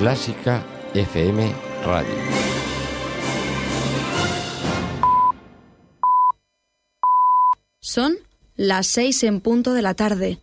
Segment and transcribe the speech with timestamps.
[0.00, 1.52] Clásica FM
[1.84, 2.14] Radio.
[7.82, 8.14] Son
[8.56, 10.38] las seis en punto de la tarde.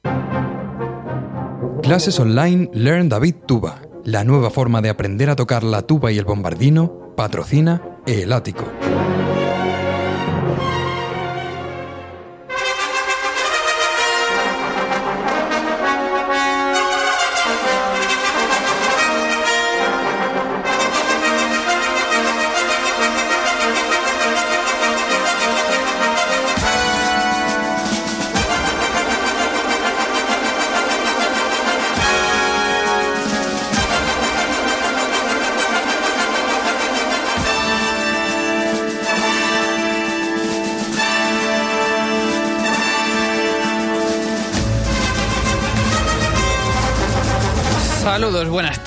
[1.82, 6.20] Clases online Learn David Tuba, la nueva forma de aprender a tocar la tuba y
[6.20, 8.66] el bombardino, patrocina El Ático.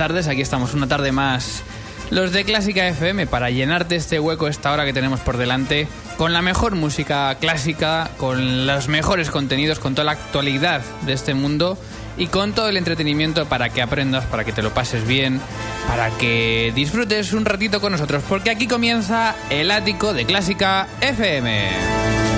[0.00, 0.28] Tardes.
[0.28, 1.62] Aquí estamos una tarde más.
[2.08, 6.33] Los de Clásica FM para llenarte este hueco esta hora que tenemos por delante con
[6.33, 11.77] la mejor música clásica, con los mejores contenidos, con toda la actualidad de este mundo
[12.16, 15.38] y con todo el entretenimiento para que aprendas, para que te lo pases bien,
[15.86, 22.30] para que disfrutes un ratito con nosotros, porque aquí comienza el ático de Clásica FM.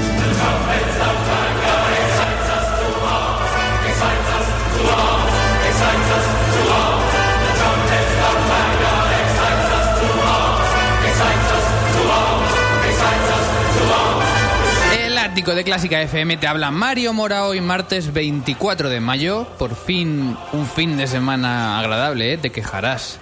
[15.35, 19.47] De Clásica FM te habla Mario Mora hoy martes 24 de mayo.
[19.59, 22.39] Por fin un fin de semana agradable, ¿eh?
[22.39, 23.19] te quejarás.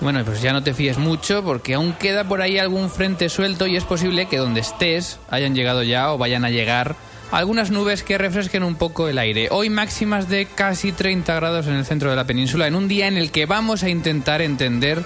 [0.00, 3.68] Bueno, pues ya no te fíes mucho porque aún queda por ahí algún frente suelto
[3.68, 6.96] y es posible que donde estés hayan llegado ya o vayan a llegar
[7.30, 9.48] algunas nubes que refresquen un poco el aire.
[9.50, 13.06] Hoy máximas de casi 30 grados en el centro de la península, en un día
[13.06, 15.04] en el que vamos a intentar entender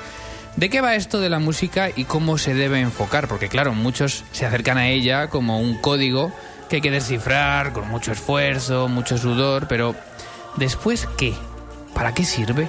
[0.59, 4.25] de qué va esto de la música y cómo se debe enfocar, porque claro, muchos
[4.33, 6.33] se acercan a ella como un código
[6.69, 9.95] que hay que descifrar con mucho esfuerzo, mucho sudor, pero
[10.57, 11.33] después ¿qué?
[11.95, 12.69] ¿Para qué sirve?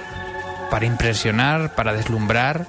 [0.70, 1.74] ¿Para impresionar?
[1.74, 2.68] ¿Para deslumbrar?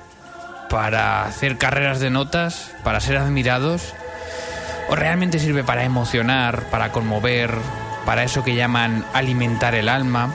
[0.72, 2.72] ¿Para hacer carreras de notas?
[2.84, 3.94] ¿Para ser admirados?
[4.90, 7.52] ¿O realmente sirve para emocionar, para conmover,
[8.08, 10.34] para eso que llaman alimentar el alma?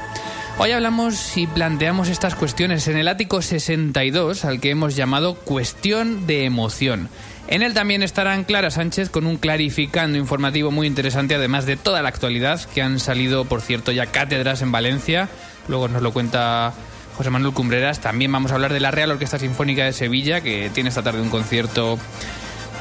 [0.59, 6.27] Hoy hablamos y planteamos estas cuestiones en el ático 62, al que hemos llamado Cuestión
[6.27, 7.11] de Emoción.
[7.47, 12.01] En él también estarán Clara Sánchez con un clarificando informativo muy interesante, además de toda
[12.01, 15.29] la actualidad, que han salido, por cierto, ya cátedras en Valencia.
[15.69, 16.73] Luego nos lo cuenta
[17.19, 18.01] José Manuel Cumbreras.
[18.01, 21.21] También vamos a hablar de la Real Orquesta Sinfónica de Sevilla, que tiene esta tarde
[21.21, 21.99] un concierto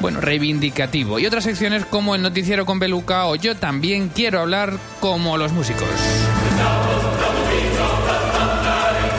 [0.00, 1.18] bueno, reivindicativo.
[1.18, 5.52] Y otras secciones como el noticiero con Beluca o yo también quiero hablar como los
[5.52, 5.86] músicos.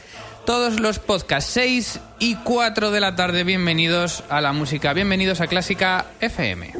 [0.49, 3.43] todos los podcasts 6 y 4 de la tarde.
[3.43, 6.73] Bienvenidos a la música, bienvenidos a Clásica FM.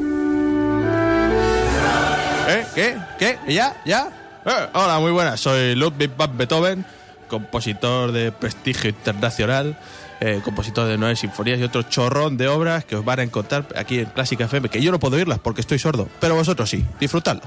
[2.48, 2.66] ¿Eh?
[2.74, 2.98] ¿Qué?
[3.20, 3.38] ¿Qué?
[3.48, 3.80] ¿Ya?
[3.86, 4.10] ¿Ya?
[4.44, 5.40] Eh, hola, muy buenas.
[5.40, 6.84] Soy Ludwig van Beethoven,
[7.28, 9.78] compositor de prestigio internacional,
[10.20, 13.68] eh, compositor de nueve sinfonías y otro chorrón de obras que os van a encontrar
[13.76, 16.84] aquí en Clásica FM, que yo no puedo oírlas porque estoy sordo, pero vosotros sí.
[17.00, 17.44] Disfrutadlo.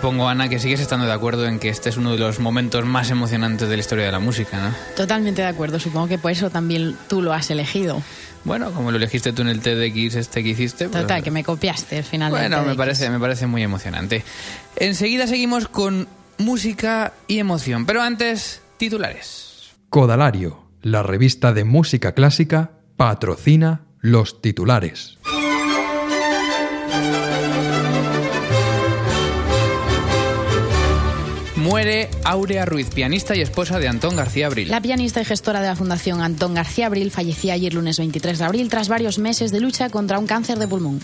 [0.00, 2.86] Supongo, Ana, que sigues estando de acuerdo en que este es uno de los momentos
[2.86, 4.74] más emocionantes de la historia de la música, ¿no?
[4.96, 5.78] Totalmente de acuerdo.
[5.78, 8.00] Supongo que por eso también tú lo has elegido.
[8.44, 10.88] Bueno, como lo elegiste tú en el TEDx este que hiciste.
[10.88, 12.32] pues- Total, que me copiaste al final.
[12.32, 12.76] del Bueno, me TEDx.
[12.78, 14.24] parece, me parece muy emocionante.
[14.76, 16.08] Enseguida seguimos con
[16.38, 19.72] música y emoción, pero antes, titulares.
[19.90, 25.18] Codalario, la revista de música clásica, patrocina los titulares.
[31.70, 34.68] Muere Aurea Ruiz, pianista y esposa de Antón García Abril.
[34.68, 38.44] La pianista y gestora de la Fundación Antón García Abril fallecía ayer lunes 23 de
[38.44, 40.98] abril tras varios meses de lucha contra un cáncer de pulmón.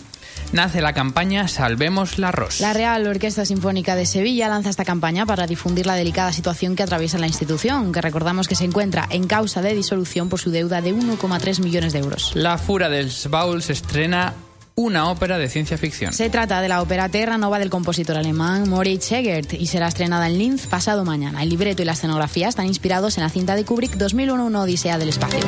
[0.53, 2.59] Nace la campaña Salvemos la Ros.
[2.59, 6.83] La Real Orquesta Sinfónica de Sevilla lanza esta campaña para difundir la delicada situación que
[6.83, 10.81] atraviesa la institución, que recordamos que se encuentra en causa de disolución por su deuda
[10.81, 12.33] de 1,3 millones de euros.
[12.35, 14.35] La Fura del Baul se estrena
[14.79, 16.13] una ópera de ciencia ficción.
[16.13, 20.27] Se trata de la ópera Terra Nova del compositor alemán Moritz Egert y será estrenada
[20.27, 21.43] en Linz pasado mañana.
[21.43, 24.99] El libreto y la escenografía están inspirados en la cinta de Kubrick 2001 Una Odisea
[24.99, 25.41] del Espacio.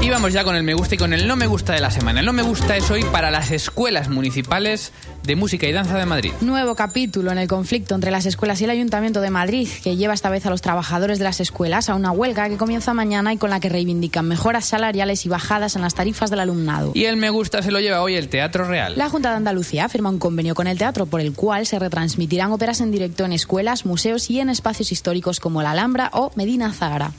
[0.00, 1.90] Y vamos ya con el me gusta y con el no me gusta de la
[1.90, 2.20] semana.
[2.20, 4.92] El no me gusta es hoy para las escuelas municipales
[5.24, 6.32] de música y danza de Madrid.
[6.40, 10.14] Nuevo capítulo en el conflicto entre las escuelas y el Ayuntamiento de Madrid, que lleva
[10.14, 13.36] esta vez a los trabajadores de las escuelas a una huelga que comienza mañana y
[13.36, 16.92] con la que reivindican mejoras salariales y bajadas en las tarifas del alumnado.
[16.94, 18.94] Y el me gusta se lo lleva hoy el Teatro Real.
[18.96, 22.52] La Junta de Andalucía firma un convenio con el teatro por el cual se retransmitirán
[22.52, 26.72] óperas en directo en escuelas, museos y en espacios históricos como la Alhambra o Medina
[26.72, 27.12] Zahara.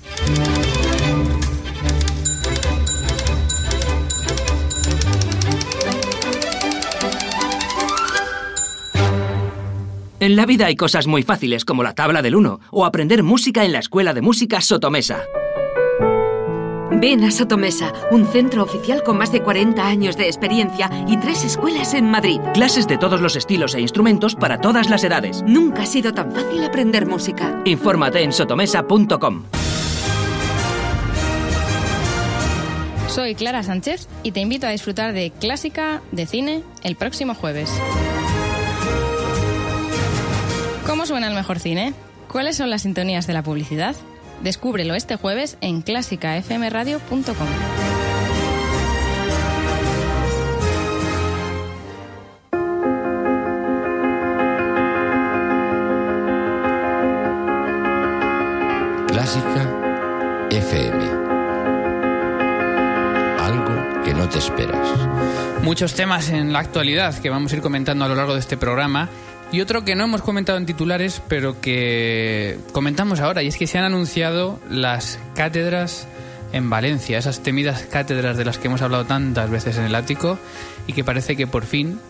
[10.25, 13.63] En la vida hay cosas muy fáciles como la tabla del 1 o aprender música
[13.63, 15.21] en la Escuela de Música Sotomesa.
[16.89, 21.45] Ven a Sotomesa, un centro oficial con más de 40 años de experiencia y tres
[21.45, 22.39] escuelas en Madrid.
[22.55, 25.43] Clases de todos los estilos e instrumentos para todas las edades.
[25.45, 27.61] Nunca ha sido tan fácil aprender música.
[27.63, 29.43] Infórmate en sotomesa.com.
[33.09, 37.69] Soy Clara Sánchez y te invito a disfrutar de Clásica de Cine el próximo jueves.
[40.85, 41.93] ¿Cómo suena el mejor cine?
[42.31, 43.95] ¿Cuáles son las sintonías de la publicidad?
[44.41, 47.47] Descúbrelo este jueves en clásicafmradio.com.
[59.07, 61.03] Clásica FM.
[63.39, 64.87] Algo que no te esperas.
[65.63, 68.55] Muchos temas en la actualidad que vamos a ir comentando a lo largo de este
[68.55, 69.09] programa.
[69.55, 73.67] Y otro que no hemos comentado en titulares, pero que comentamos ahora, y es que
[73.67, 76.09] se han anunciado las cátedras
[76.51, 80.37] en Valencia, esas temidas cátedras de las que hemos hablado tantas veces en el ático,
[80.87, 82.01] y que parece que por fin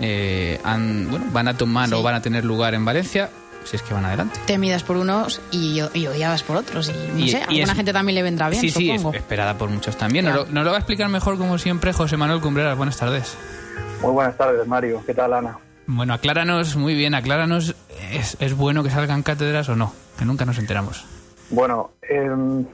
[0.00, 3.30] eh, han, bueno, van a tomar o van a tener lugar en Valencia,
[3.64, 4.40] si es que van adelante.
[4.46, 6.88] Temidas por unos y, y odiadas por otros.
[6.88, 9.00] Y no Y- sé, y alguna es- gente también le vendrá bien, sí, sí, es-
[9.00, 9.16] supongo.
[9.16, 10.24] esperada por muchos también.
[10.24, 10.40] Claro.
[10.40, 12.76] Nos, lo, nos lo va a explicar mejor, como siempre, José Manuel Cumbreras.
[12.76, 13.36] Buenas tardes.
[14.02, 15.00] Muy buenas tardes, Mario.
[15.06, 15.58] ¿Qué tal, Ana?
[15.90, 17.74] Bueno, acláranos, muy bien, acláranos,
[18.12, 19.94] ¿es, bueno que salgan cátedras o no?
[20.18, 21.06] Que nunca nos enteramos.
[21.48, 22.66] Bueno, em,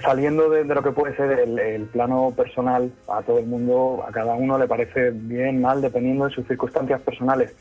[0.00, 4.32] saliendo de, lo que puede ser el, plano personal, a todo el mundo, a cada
[4.32, 7.54] uno le parece bien, mal, dependiendo de sus circunstancias personales.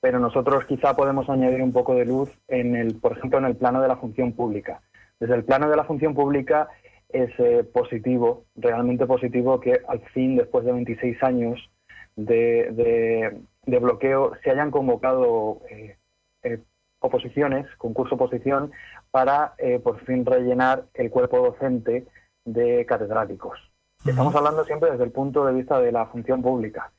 [0.00, 3.54] Pero nosotros quizá podemos añadir un poco de luz en el, por ejemplo, en el
[3.54, 4.80] plano de la función pública.
[5.20, 6.66] Desde el plano de la función pública
[7.08, 11.70] es eh, positivo, realmente positivo, que al fin, después de 26 años
[12.16, 15.96] de, de- de bloqueo, se hayan convocado eh,
[16.42, 16.60] eh,
[17.00, 18.72] oposiciones, concurso oposición,
[19.10, 22.06] para eh, por fin rellenar el cuerpo docente
[22.44, 23.58] de catedráticos.
[24.04, 26.92] Estamos hablando siempre desde el punto de vista de la función pública.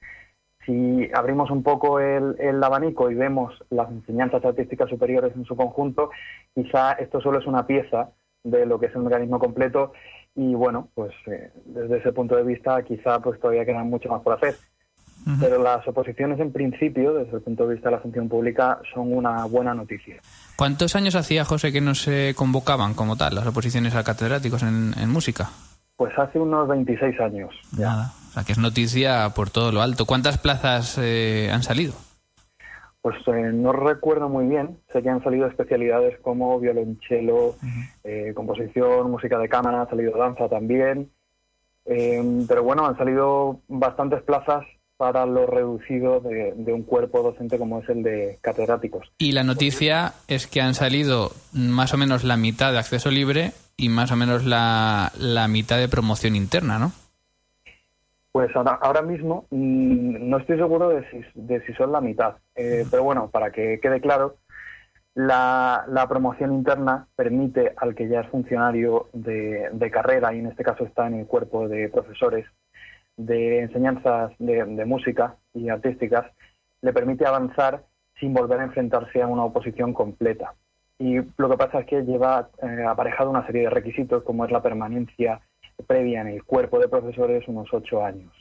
[0.66, 5.56] Si abrimos un poco el, el abanico y vemos las enseñanzas artísticas superiores en su
[5.56, 6.12] conjunto,
[6.54, 8.12] quizá esto solo es una pieza
[8.44, 9.94] de lo que es un organismo completo
[10.36, 14.22] y bueno, pues eh, desde ese punto de vista quizá pues todavía queda mucho más
[14.22, 14.56] por hacer.
[15.40, 19.14] Pero las oposiciones en principio, desde el punto de vista de la función pública, son
[19.14, 20.16] una buena noticia.
[20.56, 24.94] ¿Cuántos años hacía, José, que no se convocaban como tal las oposiciones a catedráticos en,
[24.98, 25.50] en música?
[25.98, 27.54] Pues hace unos 26 años.
[27.78, 28.14] Nada.
[28.30, 30.06] O sea, que es noticia por todo lo alto.
[30.06, 31.94] ¿Cuántas plazas eh, han salido?
[33.02, 34.80] Pues eh, no recuerdo muy bien.
[34.92, 37.56] Sé que han salido especialidades como violonchelo,
[38.04, 41.10] eh, composición, música de cámara, ha salido danza también.
[41.86, 44.66] Eh, pero bueno, han salido bastantes plazas
[45.00, 49.10] para lo reducido de, de un cuerpo docente como es el de catedráticos.
[49.18, 53.54] Y la noticia es que han salido más o menos la mitad de acceso libre
[53.78, 56.92] y más o menos la, la mitad de promoción interna, ¿no?
[58.34, 62.36] Pues ahora, ahora mismo mm, no estoy seguro de si, de si son la mitad,
[62.56, 64.36] Eh, pero bueno, para que quede claro,
[65.16, 70.48] la, la promoción interna permite al que ya es funcionario de, de carrera, y en
[70.48, 72.46] este caso está en el cuerpo de profesores
[73.20, 76.26] de enseñanzas de, de música y artísticas,
[76.82, 77.84] le permite avanzar
[78.20, 80.56] sin volver a enfrentarse a una oposición completa.
[80.98, 84.52] Y lo que pasa es que lleva eh, aparejado una serie de requisitos, como es
[84.52, 85.42] la permanencia
[85.88, 88.34] previa en el cuerpo de profesores unos ocho años.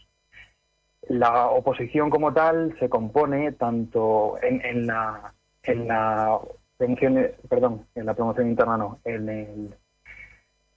[1.09, 5.33] La oposición como tal se compone tanto en, en la,
[5.63, 6.39] en la
[6.77, 9.75] promoción, perdón, en la promoción interna no, en, el,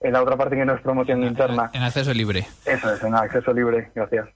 [0.01, 1.69] en la otra parte que no es promoción interna.
[1.73, 2.39] En acceso libre.
[2.65, 4.27] Eso es, en acceso libre, gracias.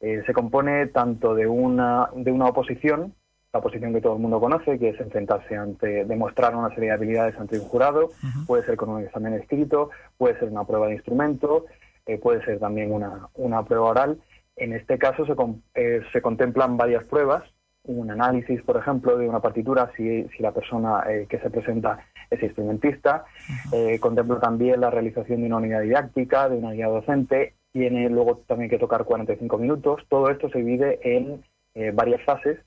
[0.00, 3.14] Eh, se compone tanto de una, de una oposición,
[3.52, 6.94] la oposición que todo el mundo conoce, que es enfrentarse ante, demostrar una serie de
[6.94, 8.10] habilidades ante un jurado,
[8.46, 11.64] puede ser con un examen escrito, puede ser una prueba de instrumento,
[12.06, 14.18] eh, puede ser también una, una prueba oral.
[14.54, 17.42] En este caso se, con- eh, se contemplan varias pruebas,
[17.88, 22.06] un análisis, por ejemplo, de una partitura, si, si la persona eh, que se presenta
[22.30, 23.24] es instrumentista,
[23.72, 28.42] eh, contempla también la realización de una unidad didáctica, de una guía docente, tiene luego
[28.46, 32.58] también que tocar 45 minutos, todo esto se divide en eh, varias fases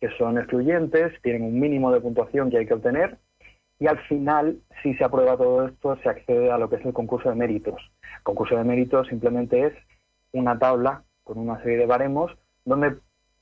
[0.00, 3.18] que son excluyentes, tienen un mínimo de puntuación que hay que obtener
[3.78, 6.92] y al final, si se aprueba todo esto, se accede a lo que es el
[6.92, 7.80] concurso de méritos.
[8.18, 9.74] El concurso de méritos simplemente es
[10.32, 12.32] una tabla con una serie de baremos
[12.64, 12.96] donde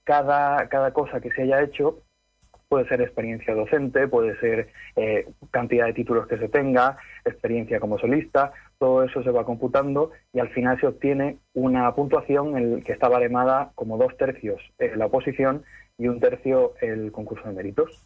[0.04, 2.02] cada, cada cosa que se haya hecho
[2.68, 7.98] puede ser experiencia docente, puede ser eh, cantidad de títulos que se tenga, experiencia como
[7.98, 12.92] solista, todo eso se va computando y al final se obtiene una puntuación en que
[12.92, 15.62] está baremada como dos tercios la oposición
[15.98, 18.02] y un tercio el concurso de méritos.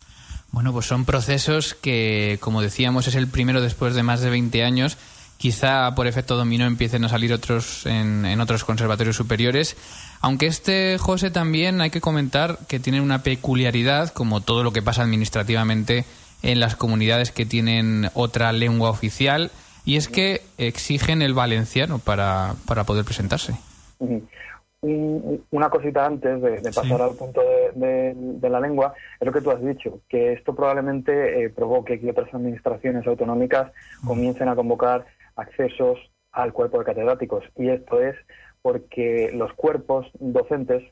[0.53, 4.63] Bueno, pues son procesos que, como decíamos, es el primero después de más de 20
[4.65, 4.99] años.
[5.39, 9.77] Quizá por efecto dominó empiecen a salir otros en, en otros conservatorios superiores.
[10.21, 14.83] Aunque este, José, también hay que comentar que tiene una peculiaridad, como todo lo que
[14.83, 16.05] pasa administrativamente
[16.43, 19.51] en las comunidades que tienen otra lengua oficial,
[19.85, 23.55] y es que exigen el valenciano para, para poder presentarse.
[24.81, 29.33] Una cosita antes de, de pasar al punto de, de- de la lengua, es lo
[29.33, 33.73] que tú has dicho, que esto probablemente eh, provoque que otras administraciones autonómicas
[34.07, 35.05] comiencen a convocar
[35.39, 35.99] accesos
[36.33, 37.45] al cuerpo de catedráticos.
[37.57, 38.17] Y esto es
[38.61, 40.83] porque los cuerpos docentes,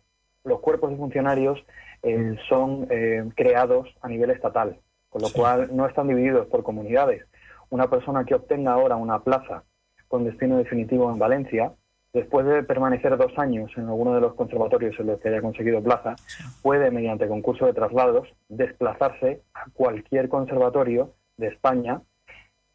[0.44, 1.62] los cuerpos de funcionarios,
[2.02, 7.24] eh, son eh, creados a nivel estatal, con lo cual no están divididos por comunidades.
[7.68, 9.64] Una persona que obtenga ahora una plaza
[10.08, 11.72] con destino definitivo en Valencia,
[12.12, 15.82] después de permanecer dos años en alguno de los conservatorios en los que haya conseguido
[15.82, 16.14] plaza,
[16.62, 22.00] puede, mediante concurso de traslados, desplazarse a cualquier conservatorio de España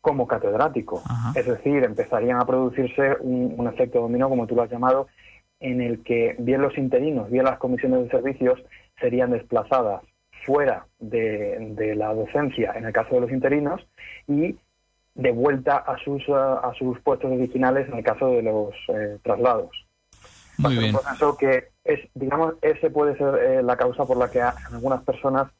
[0.01, 1.01] como catedrático.
[1.35, 5.07] Es decir, empezarían a producirse un, un efecto dominó, como tú lo has llamado,
[5.59, 8.59] en el que bien los interinos, bien las comisiones de servicios
[8.99, 10.01] serían desplazadas
[10.43, 13.79] fuera de, de la docencia en el caso de los interinos
[14.27, 14.57] y
[15.13, 19.69] de vuelta a sus, a sus puestos originales en el caso de los eh, traslados.
[20.57, 20.95] Muy bien.
[20.95, 24.53] Un proceso que es, digamos, ese puede ser eh, la causa por la que a
[24.71, 25.51] algunas personas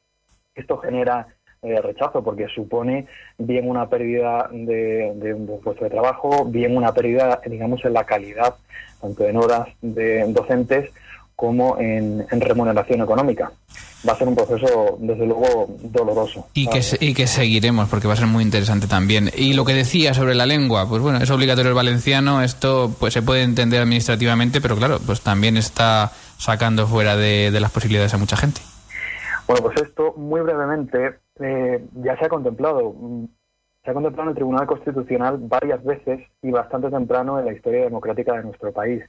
[0.54, 1.28] esto genera
[1.62, 3.06] eh, rechazo, porque supone
[3.38, 8.04] bien una pérdida de, de un puesto de trabajo, bien una pérdida, digamos, en la
[8.04, 8.54] calidad,
[9.00, 10.90] tanto en horas de docentes
[11.36, 13.52] como en, en remuneración económica.
[14.08, 16.48] Va a ser un proceso, desde luego, doloroso.
[16.54, 19.30] Y que, se- y que seguiremos, porque va a ser muy interesante también.
[19.36, 23.14] Y lo que decía sobre la lengua, pues bueno, es obligatorio el valenciano, esto pues
[23.14, 28.12] se puede entender administrativamente, pero claro, pues también está sacando fuera de, de las posibilidades
[28.14, 28.60] a mucha gente.
[29.46, 32.92] Bueno, pues esto, muy brevemente, eh, ya se ha contemplado.
[32.92, 33.24] Mm,
[33.84, 37.82] Se ha contemplado en el Tribunal Constitucional varias veces y bastante temprano en la historia
[37.82, 39.02] democrática de nuestro país.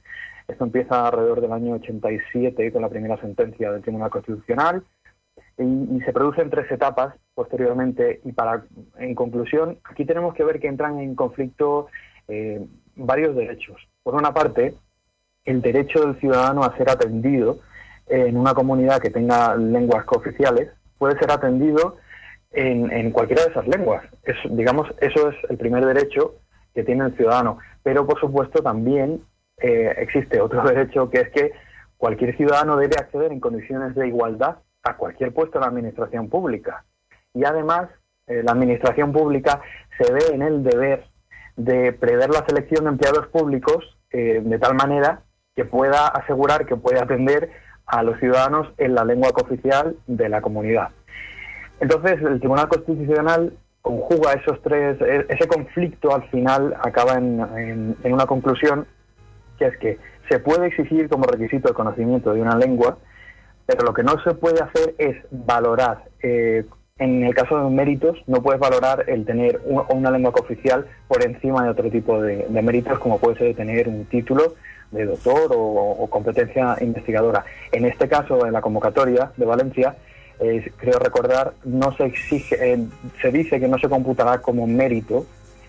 [0.48, 4.82] Esto empieza alrededor del año 87 con la primera sentencia del Tribunal Constitucional
[5.58, 8.20] y, y se produce en tres etapas posteriormente.
[8.24, 8.64] Y para,
[8.98, 11.86] en conclusión, aquí tenemos que ver que entran en conflicto
[12.26, 12.66] eh,
[12.96, 13.76] varios derechos.
[14.02, 14.74] Por una parte,
[15.44, 17.58] el derecho del ciudadano a ser atendido
[18.08, 21.96] en una comunidad que tenga lenguas cooficiales puede ser atendido
[22.54, 24.04] en, en cualquiera de esas lenguas.
[24.50, 26.36] Digamos, eso es el primer derecho
[26.74, 27.58] que tiene el ciudadano.
[27.82, 29.20] Pero, por supuesto, también
[29.58, 31.52] eh, existe otro derecho que es que
[31.96, 36.84] cualquier ciudadano debe acceder en condiciones de igualdad a cualquier puesto en la administración pública.
[37.32, 37.88] Y además,
[38.26, 39.60] eh, la administración pública
[39.98, 41.04] se ve en el deber
[41.56, 45.22] de prever la selección de empleados públicos eh, de tal manera
[45.54, 47.50] que pueda asegurar que puede atender
[47.86, 50.90] a los ciudadanos en la lengua cooficial de la comunidad.
[51.84, 58.24] Entonces, el Tribunal Constitucional conjuga esos tres, e- ese conflicto al final acaba en, una
[58.26, 58.86] conclusión
[59.58, 59.98] que es que
[60.30, 62.96] se puede exigir como requisito el conocimiento de una lengua,
[63.66, 66.64] pero lo que no se puede hacer es valorar, eh,
[66.98, 71.22] en el caso de méritos, no puedes valorar el tener un- una lengua cooficial por
[71.22, 74.54] encima de otro tipo de, méritos, como puede ser tener un título
[74.90, 77.44] de doctor o competencia investigadora.
[77.72, 79.96] En este caso, en la convocatoria de Valencia,
[80.40, 82.78] eh, creo recordar, no se exige, eh,
[83.22, 85.26] se dice que no se computará como mérito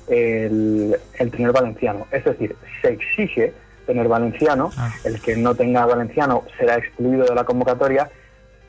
[0.08, 2.08] el, el tener valenciano.
[2.12, 3.54] Es decir, se exige
[3.86, 4.72] tener valenciano,
[5.04, 8.10] el que no tenga valenciano será excluido de la convocatoria,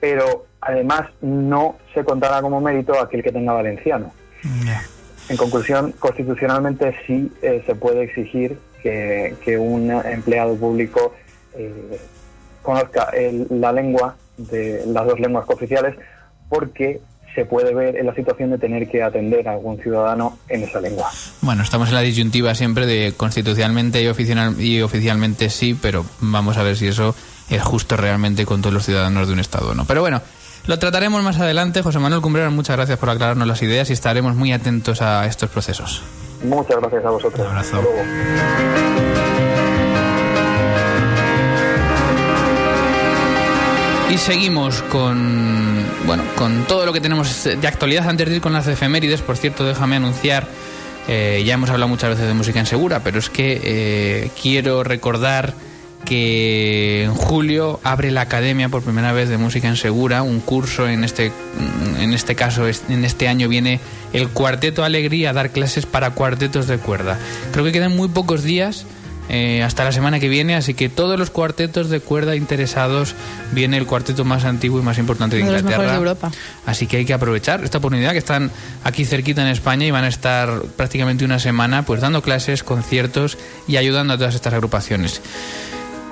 [0.01, 4.13] pero además no se contará como mérito aquel que tenga valenciano.
[5.29, 11.15] En conclusión, constitucionalmente sí eh, se puede exigir que, que un empleado público
[11.55, 11.99] eh,
[12.63, 15.95] conozca el- la lengua de las dos lenguas cooficiales
[16.49, 17.01] porque
[17.37, 20.81] se puede ver en la situación de tener que atender a algún ciudadano en esa
[20.81, 21.11] lengua.
[21.43, 26.57] Bueno, estamos en la disyuntiva siempre de constitucionalmente y, oficial, y oficialmente sí, pero vamos
[26.57, 27.15] a ver si eso
[27.51, 29.85] es justo realmente con todos los ciudadanos de un Estado o no.
[29.85, 30.23] Pero bueno,
[30.67, 31.83] lo trataremos más adelante.
[31.83, 35.51] José Manuel Cumbrera, muchas gracias por aclararnos las ideas y estaremos muy atentos a estos
[35.51, 36.03] procesos.
[36.43, 37.41] Muchas gracias a vosotros.
[37.41, 37.83] Un abrazo.
[44.09, 48.53] Y seguimos con bueno con todo lo que tenemos de actualidad antes de ir con
[48.53, 49.21] las efemérides.
[49.21, 50.47] Por cierto, déjame anunciar,
[51.09, 55.55] eh, ya hemos hablado muchas veces de música insegura, pero es que eh, quiero recordar
[56.05, 61.03] que en julio abre la Academia por primera vez de Música Insegura, un curso en
[61.03, 61.33] este
[61.99, 63.81] en este caso en este año viene
[64.13, 67.19] el Cuarteto Alegría a dar clases para cuartetos de cuerda.
[67.53, 68.87] Creo que quedan muy pocos días
[69.29, 73.15] eh, hasta la semana que viene, así que todos los cuartetos de cuerda interesados
[73.53, 75.93] viene el cuarteto más antiguo y más importante de Uno de los Inglaterra.
[75.93, 76.31] de Europa.
[76.65, 78.51] Así que hay que aprovechar esta oportunidad que están
[78.85, 83.39] aquí cerquita en España y van a estar prácticamente una semana pues dando clases, conciertos
[83.67, 85.21] y ayudando a todas estas agrupaciones.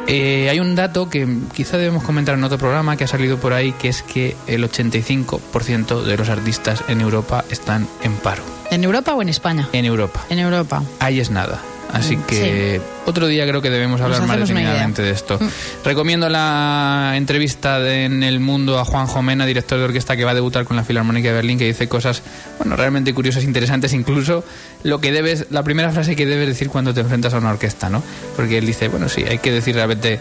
[0.07, 3.55] Eh, hay un dato que quizá debemos comentar en otro programa que ha salido por
[3.55, 8.43] ahí, que es que el 85% de los artistas en Europa están en paro.
[8.71, 9.69] ¿En Europa o en España?
[9.73, 10.25] En Europa.
[10.29, 10.83] En Europa.
[10.99, 11.61] Ahí es nada.
[11.95, 15.39] Así Mm, que otro día creo que debemos hablar más detenidamente de esto.
[15.41, 15.49] Mm.
[15.85, 20.33] Recomiendo la entrevista de En el Mundo a Juan Jomena, director de orquesta que va
[20.33, 22.23] a debutar con la Filarmónica de Berlín, que dice cosas
[22.59, 24.45] bueno, realmente curiosas, interesantes, incluso
[24.83, 27.89] lo que debes, la primera frase que debes decir cuando te enfrentas a una orquesta,
[27.89, 28.03] ¿no?
[28.35, 30.19] Porque él dice, bueno, sí, hay que decir realmente,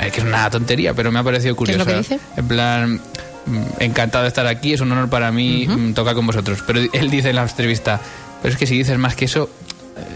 [0.00, 1.78] eh, que es una tontería, pero me ha parecido ¿Qué es curioso.
[1.80, 2.18] lo que dice?
[2.36, 3.00] En plan,
[3.46, 6.64] mm, encantado de estar aquí, es un honor para mí mm, tocar con vosotros.
[6.66, 8.00] Pero él dice en la entrevista,
[8.40, 9.50] pero es que si dices más que eso,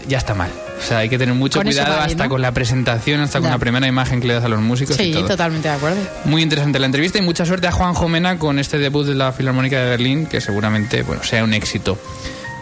[0.07, 0.49] ya está mal.
[0.79, 2.29] O sea, hay que tener mucho Con cuidado vale, hasta ¿no?
[2.29, 3.53] con la presentación, hasta con Ya.
[3.55, 5.25] la primera imagen que le das a los músicos y Sí, todo.
[5.27, 5.97] totalmente de acuerdo.
[6.25, 9.31] Muy interesante la entrevista y mucha suerte a Juan Jomena con este debut de la
[9.31, 11.97] Filarmónica de Berlín, que seguramente bueno, sea un éxito.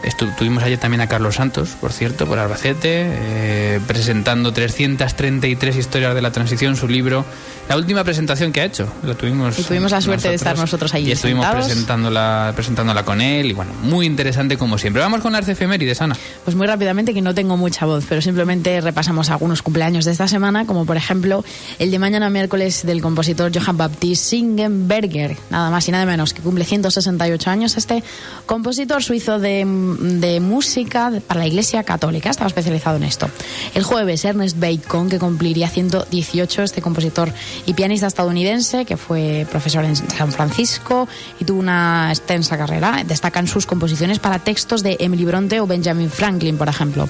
[0.05, 6.13] Estu- tuvimos ayer también a Carlos Santos, por cierto, por Albacete, eh, presentando 333 historias
[6.15, 7.25] de la transición, su libro.
[7.67, 9.57] La última presentación que ha hecho, la tuvimos.
[9.57, 11.65] Y tuvimos la suerte de estar nosotros ahí Y estuvimos sentados.
[11.67, 15.01] presentándola, presentándola con él, y bueno, muy interesante como siempre.
[15.01, 16.15] Vamos con las efemérides, Ana.
[16.43, 20.27] Pues muy rápidamente, que no tengo mucha voz, pero simplemente repasamos algunos cumpleaños de esta
[20.27, 21.43] semana, como por ejemplo
[21.79, 26.41] el de mañana miércoles del compositor Johann Baptist Singenberger, nada más y nada menos, que
[26.43, 27.77] cumple 168 años.
[27.77, 28.03] Este
[28.45, 29.65] compositor suizo de,
[29.99, 33.29] de música para la Iglesia Católica, estaba especializado en esto.
[33.73, 37.31] El jueves, Ernest Bacon, que cumpliría 118, este compositor
[37.65, 41.07] y pianista estadounidense, que fue profesor en San Francisco
[41.39, 43.03] y tuvo una extensa carrera.
[43.05, 47.09] Destacan sus composiciones para textos de Emily Bronte o Benjamin Franklin, por ejemplo.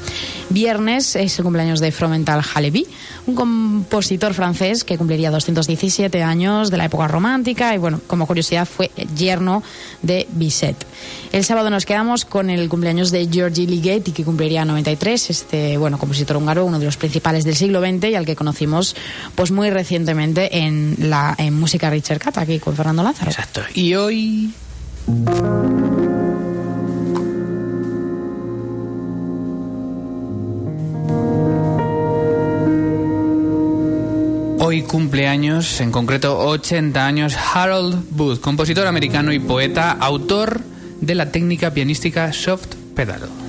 [0.50, 2.88] Viernes es el cumpleaños de Fromental Halevi,
[3.28, 8.66] un compositor francés que cumpliría 217 años de la época romántica y, bueno, como curiosidad,
[8.66, 9.64] fue yerno
[10.02, 10.76] de Bizet.
[11.32, 15.98] El sábado nos quedamos con el cumpleaños de Giorgi Ligeti, que cumpliría 93, este, bueno,
[15.98, 18.96] compositor húngaro, uno de los principales del siglo XX y al que conocimos,
[19.36, 23.32] pues muy recientemente en la en Música Richard Cat, aquí con Fernando Lázaro.
[23.32, 23.62] Exacto.
[23.74, 24.52] Y hoy.
[34.76, 40.60] Hoy cumpleaños, en concreto 80 años, Harold Booth, compositor americano y poeta, autor
[41.00, 43.45] de la técnica pianística soft pedal.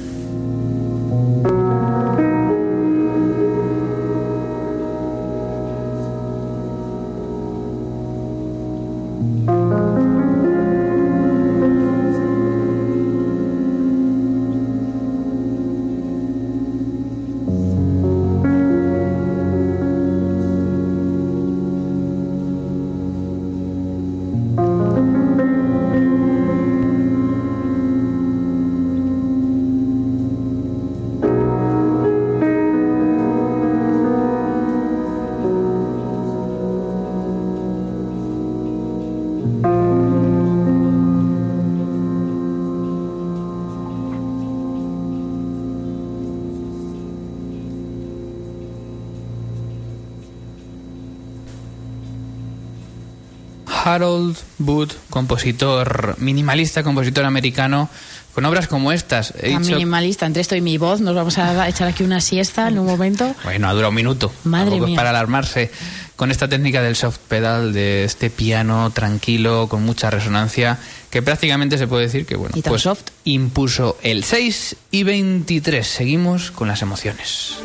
[55.54, 57.88] Compositor minimalista, compositor americano,
[58.35, 59.32] con obras como estas.
[59.40, 62.20] He Tan dicho- minimalista, entre esto y mi voz, nos vamos a echar aquí una
[62.20, 63.32] siesta en un momento.
[63.44, 64.32] Bueno, ha durado un minuto.
[64.44, 64.96] Madre es mía.
[64.96, 65.70] para alarmarse.
[66.16, 70.78] Con esta técnica del soft pedal, de este piano tranquilo, con mucha resonancia,
[71.11, 73.02] que prácticamente se puede decir que, bueno, Y tan pues soft.
[73.24, 75.87] impuso el 6 y 23.
[75.87, 77.56] Seguimos con las emociones.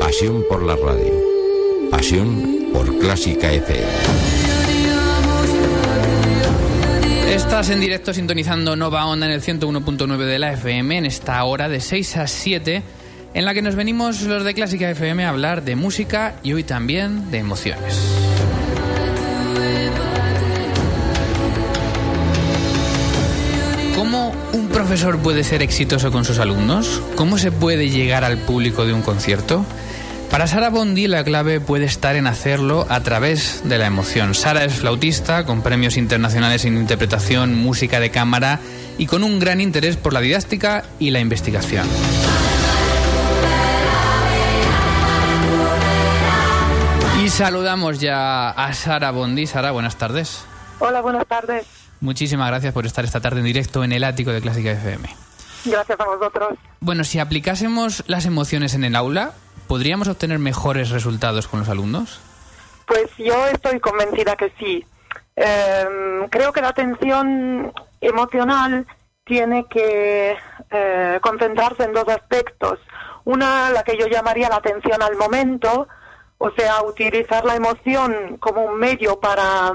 [0.00, 1.29] Pasión por la radio.
[1.90, 3.86] Pasión por Clásica FM.
[7.34, 11.68] Estás en directo sintonizando Nova Onda en el 101.9 de la FM en esta hora
[11.68, 12.82] de 6 a 7
[13.34, 16.64] en la que nos venimos los de Clásica FM a hablar de música y hoy
[16.64, 17.98] también de emociones.
[23.96, 27.02] ¿Cómo un profesor puede ser exitoso con sus alumnos?
[27.16, 29.64] ¿Cómo se puede llegar al público de un concierto?
[30.30, 34.34] Para Sara Bondi la clave puede estar en hacerlo a través de la emoción.
[34.34, 38.60] Sara es flautista con premios internacionales en interpretación, música de cámara
[38.96, 41.84] y con un gran interés por la didáctica y la investigación.
[47.24, 49.46] Y saludamos ya a Sara Bondi.
[49.46, 50.44] Sara, buenas tardes.
[50.78, 51.66] Hola, buenas tardes.
[52.00, 55.08] Muchísimas gracias por estar esta tarde en directo en el ático de Clásica FM.
[55.64, 56.58] Gracias a vosotros.
[56.80, 59.32] Bueno, si aplicásemos las emociones en el aula,
[59.70, 62.20] ¿podríamos obtener mejores resultados con los alumnos?
[62.88, 64.84] Pues yo estoy convencida que sí.
[65.36, 68.84] Em, creo que la atención emocional
[69.22, 70.36] tiene que
[70.72, 72.80] eh, concentrarse en dos aspectos.
[73.24, 75.86] Una, la que yo llamaría la atención al momento,
[76.38, 79.70] o sea, utilizar la emoción como un medio para,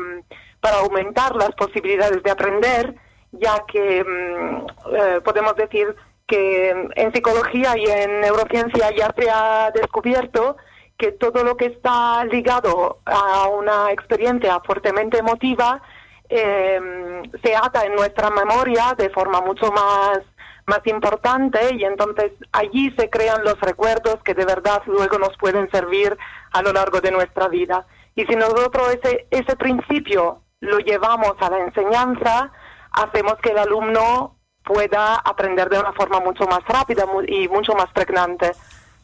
[0.60, 2.96] para aumentar las posibilidades de aprender,
[3.32, 5.96] ya que mm, eh, podemos decir
[6.28, 10.58] que en psicología y en neurociencia ya se ha descubierto
[10.98, 15.82] que todo lo que está ligado a una experiencia fuertemente emotiva
[16.30, 20.20] eh, se ata en nuestra memoria de forma mucho más
[20.68, 25.70] más importante y entonces allí se crean los recuerdos que de verdad luego nos pueden
[25.70, 26.18] servir
[26.52, 27.86] a lo largo de nuestra vida.
[28.16, 32.52] Y si nosotros ese, ese principio lo llevamos a la enseñanza,
[32.92, 34.35] hacemos que el alumno
[34.66, 38.52] pueda aprender de una forma mucho más rápida y mucho más pregnante.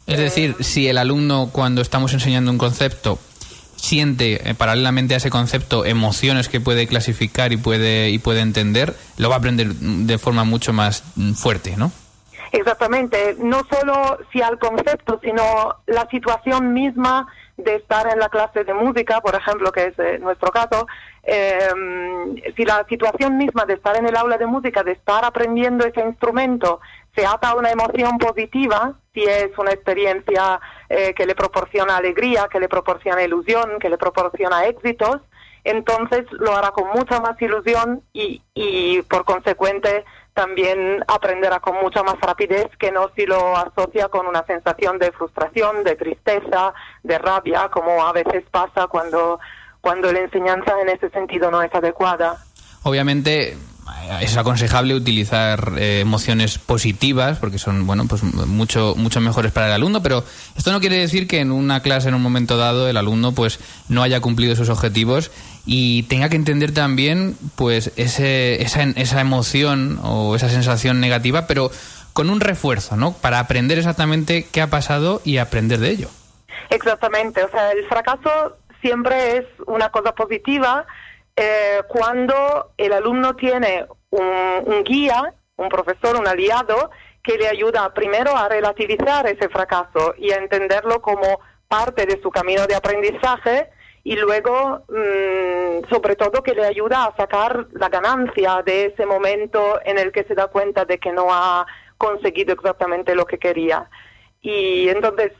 [0.08, 3.20] Es decir, si el alumno cuando estamos enseñando un concepto
[3.76, 8.96] siente eh, paralelamente a ese concepto emociones que puede clasificar y puede y puede entender,
[9.18, 11.92] lo va a aprender de forma mucho más mm, fuerte, ¿no?
[12.52, 18.66] Exactamente, no solo si al concepto, sino la situación misma de estar en la clase
[18.66, 20.86] de música, por ejemplo, que es eh, nuestro caso,
[21.24, 21.70] eh,
[22.56, 26.02] si la situación misma de estar en el aula de música, de estar aprendiendo ese
[26.02, 26.82] instrumento,
[27.16, 30.60] se ata a una emoción positiva, si es una experiencia
[30.90, 35.22] eh, que le proporciona alegría, que le proporciona ilusión, que le proporciona éxitos,
[35.64, 40.04] entonces lo hará con mucha más ilusión y, y por consecuente
[40.34, 45.12] también aprenderá con mucha más rapidez que no si lo asocia con una sensación de
[45.12, 49.40] frustración, de tristeza, de rabia, como a veces pasa cuando,
[49.82, 52.38] cuando la enseñanza en ese sentido no es adecuada.
[52.84, 53.58] Obviamente
[54.22, 59.74] es aconsejable utilizar eh, emociones positivas porque son bueno pues mucho mucho mejores para el
[59.74, 60.24] alumno pero
[60.56, 63.60] esto no quiere decir que en una clase en un momento dado el alumno pues
[63.90, 65.32] no haya cumplido sus objetivos
[65.66, 71.72] y tenga que entender también pues ese, esa, esa emoción o esa sensación negativa pero
[72.14, 76.08] con un refuerzo no para aprender exactamente qué ha pasado y aprender de ello.
[76.70, 80.86] Exactamente, o sea, el fracaso siempre es una cosa positiva.
[81.36, 84.26] Eh, cuando el alumno tiene un,
[84.66, 86.92] un guía, un profesor, un aliado,
[87.24, 92.32] que le ayuda primero a relativizar ese fracaso y a entenderlo como parte de su
[92.32, 93.70] camino de aprendizaje
[94.04, 99.80] y luego, mm, sobre todo, que le ayuda a sacar la ganancia de ese momento
[99.86, 101.66] en el que se da cuenta de que no ha
[101.98, 103.90] conseguido exactamente lo que quería.
[104.42, 105.34] Y entonces,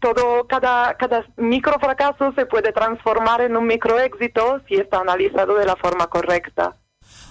[0.00, 5.54] todo, cada, cada micro fracaso se puede transformar en un micro éxito si está analizado
[5.54, 6.76] de la forma correcta.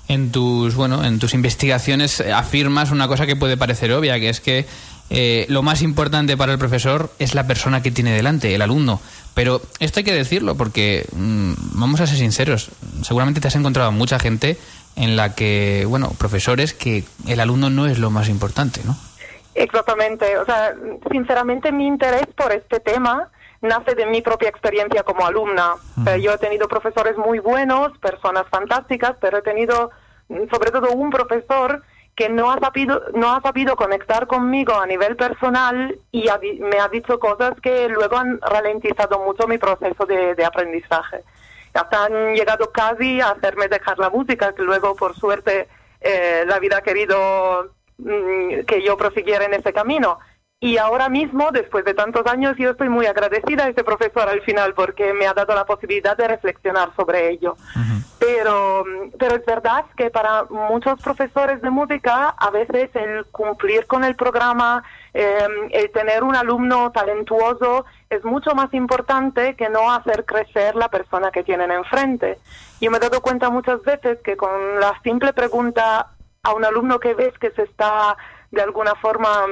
[0.08, 4.42] en tus bueno en tus investigaciones afirmas una cosa que puede parecer obvia que es
[4.42, 4.66] que
[5.10, 9.02] eh, lo más importante para el profesor es la persona que tiene delante el alumno
[9.34, 12.70] pero esto hay que decirlo porque mm, vamos a ser sinceros
[13.02, 14.58] seguramente te has encontrado mucha gente
[14.96, 18.98] en la que bueno profesores que el alumno no es lo más importante no
[19.60, 20.38] Exactamente.
[20.38, 20.74] O sea,
[21.12, 23.30] sinceramente mi interés por este tema
[23.62, 25.74] nace de mi propia experiencia como alumna.
[26.00, 29.92] O sea, yo he tenido profesores muy buenos, personas fantásticas, pero he tenido
[30.30, 31.84] mm, sobre todo un profesor
[32.20, 36.26] que no ha sabido no ha sabido conectar conmigo a nivel personal y
[36.60, 41.24] me ha dicho cosas que luego han ralentizado mucho mi proceso de, de aprendizaje.
[41.74, 45.70] Hasta han llegado casi a hacerme dejar la música, que luego por suerte
[46.02, 50.20] eh, la vida ha querido mm, que yo prosiguiera en ese camino.
[50.62, 54.42] Y ahora mismo, después de tantos años, yo estoy muy agradecida a ese profesor al
[54.42, 57.56] final porque me ha dado la posibilidad de reflexionar sobre ello.
[58.20, 58.84] Pero,
[59.18, 64.18] pero es verdad que para muchos profesores de música, a veces el cumplir con el
[64.18, 70.76] programa, eh, el tener un alumno talentuoso, es mucho más importante que no hacer crecer
[70.76, 72.38] la persona que tienen enfrente.
[72.82, 76.08] Yo me he dado cuenta muchas veces que con la simple pregunta
[76.44, 78.18] a un alumno que ves que se está
[78.52, 79.46] de alguna forma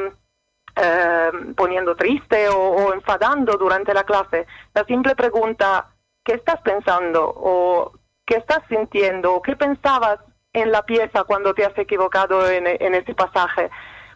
[0.81, 5.87] eh, poniendo triste o, enfadando durante la clase, la simple pregunta,
[6.23, 7.33] ¿qué estás pensando?
[7.35, 7.91] o
[8.25, 9.35] ¿qué estás sintiendo?
[9.35, 10.19] o ¿Qué pensabas
[10.53, 13.69] en la pieza cuando te has equivocado en, en ese pasaje?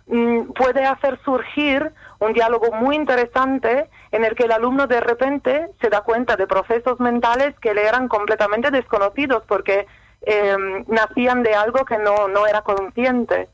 [0.08, 5.70] Mm, puede hacer surgir un diálogo muy interesante en el que el alumno de repente
[5.80, 9.88] se da cuenta de procesos mentales que le eran completamente desconocidos porque
[10.24, 13.50] eh, nacían de algo que no, no era consciente.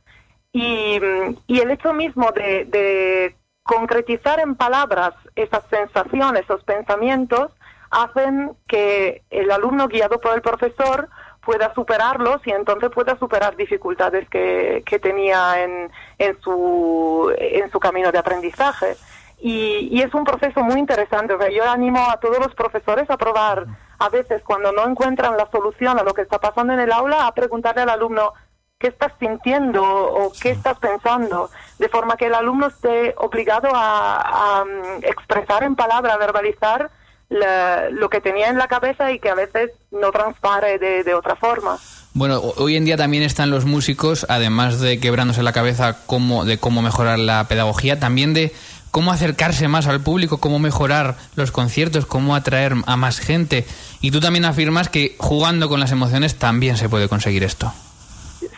[0.53, 0.99] Y,
[1.47, 7.51] y el hecho mismo de, concretizar en palabras esas sensaciones, esos pensamientos,
[7.91, 11.10] hacen que el alumno guiado por el profesor
[11.41, 17.79] pueda superarlos y entonces pueda superar dificultades que, que tenía en, en, su, en su
[17.79, 18.95] camino de aprendizaje.
[19.39, 21.33] Y, y es un proceso muy interesante.
[21.33, 23.65] O sea, yo animo a todos los profesores a probar,
[23.99, 27.27] a veces cuando no encuentran la solución a lo que está pasando en el aula,
[27.27, 28.33] a preguntarle al alumno,
[28.79, 34.17] qué estás sintiendo o qué estás pensando, de forma que el alumno esté obligado a,
[34.17, 36.91] a, um, expresar en palabra, a verbalizar
[37.29, 41.13] la, lo que tenía en la cabeza y que a veces no transpare de, de,
[41.15, 41.77] otra forma.
[42.13, 46.59] Bueno, hoy en día también están los músicos, además de quebrándose la cabeza cómo, de
[46.59, 48.53] cómo mejorar la pedagogía, también de
[48.91, 53.65] cómo acercarse más al público, cómo mejorar los conciertos, cómo atraer a más gente.
[54.01, 57.73] Y tú también afirmas que jugando con las emociones también se puede conseguir esto.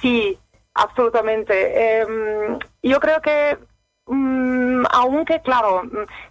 [0.01, 0.37] Sí,
[0.73, 2.01] absolutamente.
[2.01, 2.05] Eh,
[2.83, 3.57] yo creo que,
[4.05, 5.83] mm, aunque claro,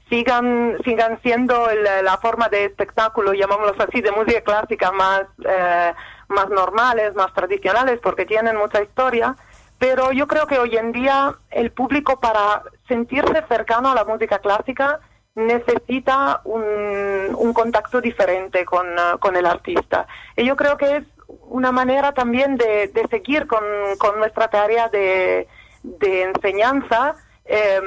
[0.09, 5.93] sigan, sigan siendo la, la, forma de espectáculo, llamámoslo así, de música clásica más, eh,
[6.29, 9.37] más normales, más tradicionales, porque tienen mucha historia,
[9.79, 14.39] pero yo creo que hoy en día el público para sentirse cercano a la música
[14.41, 15.01] clásica
[15.35, 18.87] necesita un, un contacto diferente con,
[19.21, 20.07] con el artista.
[20.37, 23.63] Y yo creo que es una manera también de, de seguir con,
[23.99, 25.47] con, nuestra tarea de,
[25.83, 27.81] de enseñanza, eh,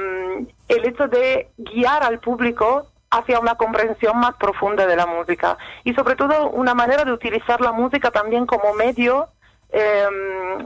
[0.68, 5.92] el hecho de guiar al público hacia una comprensión más profunda de la música y
[5.92, 9.28] sobre todo una manera de utilizar la música también como medio
[9.70, 10.06] eh,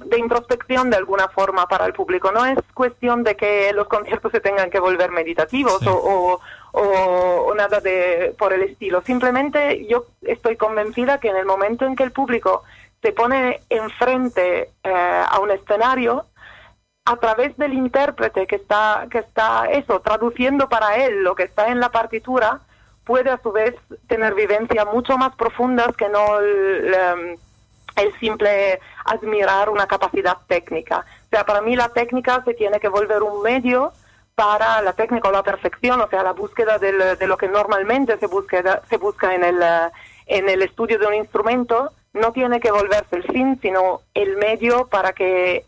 [0.05, 2.33] de introspección de alguna forma para el público.
[2.33, 5.89] No es cuestión de que los conciertos se tengan que volver meditativos sí.
[5.89, 6.41] o, o,
[6.79, 9.01] o, nada de por el estilo.
[9.01, 12.65] Simplemente yo estoy convencida que en el momento en que el público
[13.03, 16.27] se pone enfrente eh, a un escenario,
[17.07, 21.69] a través del intérprete que está, que está eso, traduciendo para él lo que está
[21.69, 22.61] en la partitura,
[23.05, 23.75] puede a su vez
[24.07, 27.39] tener vivencias mucho más profundas que no el, el,
[27.97, 31.07] el simple admirar una capacidad técnica.
[31.27, 33.93] O sea, para mí la técnica se tiene que volver un medio
[34.37, 38.19] para la técnica o la perfección, o sea, la búsqueda del, de lo que normalmente
[38.19, 39.61] se busca, se busca en, el,
[40.27, 44.89] en el estudio de un instrumento, no tiene que volverse el fin, sino el medio
[44.89, 45.65] para que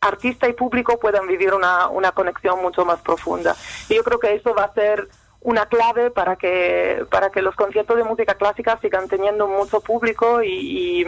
[0.00, 3.56] artista y público puedan vivir una, una conexión mucho más profunda.
[3.88, 5.08] Y yo creo que eso va a ser
[5.44, 10.42] una clave para que para que los conciertos de música clásica sigan teniendo mucho público
[10.42, 11.04] y,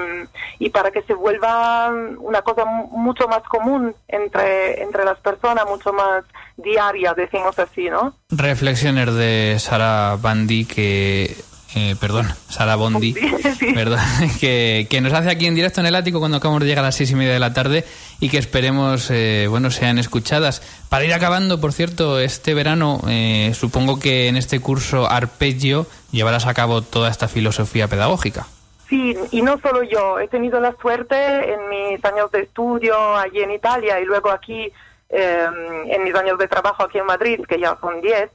[0.59, 5.93] y, para que se vuelva una cosa mucho más común entre entre las personas mucho
[5.93, 6.25] más
[6.57, 11.37] diaria decimos así no reflexiones de Sara Bandi que
[11.75, 13.15] eh, perdón, Sara Bondi,
[13.59, 13.73] sí.
[13.73, 14.03] ¿verdad?
[14.41, 16.89] Que, que, nos hace aquí en directo en el ático cuando acabamos de llegar a
[16.89, 17.85] las seis y media de la tarde
[18.21, 20.63] y que esperemos, eh, bueno, sean escuchadas.
[20.89, 26.47] Para ir acabando, por cierto, este verano, eh, supongo que en este curso Arpeggio llevarás
[26.47, 28.47] a cabo toda esta filosofía pedagógica.
[28.89, 33.41] Sí, y no solo yo, he tenido la suerte en mis años de estudio allí
[33.41, 34.71] en Italia y luego aquí
[35.11, 35.47] eh,
[35.87, 38.31] en mis años de trabajo aquí en Madrid, que ya son diez,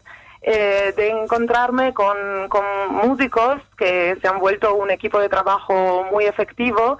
[0.52, 2.18] eh, de encontrarme con,
[2.50, 6.98] con, músicos que se han vuelto un equipo de trabajo muy efectivo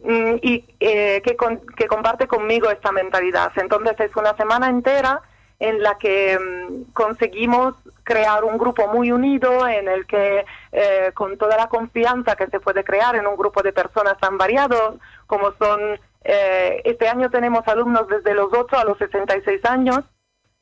[0.00, 1.36] mm, y eh, que,
[1.76, 3.52] que, comparte conmigo esta mentalidad.
[3.54, 5.22] Entonces es una semana entera
[5.60, 11.38] en la que mm, conseguimos crear un grupo muy unido en el que eh, con
[11.38, 14.98] toda la confianza que se puede crear en un grupo de personas tan variados
[15.28, 20.00] como son Eh, este año tenemos alumnos desde los 8 a los 66 años,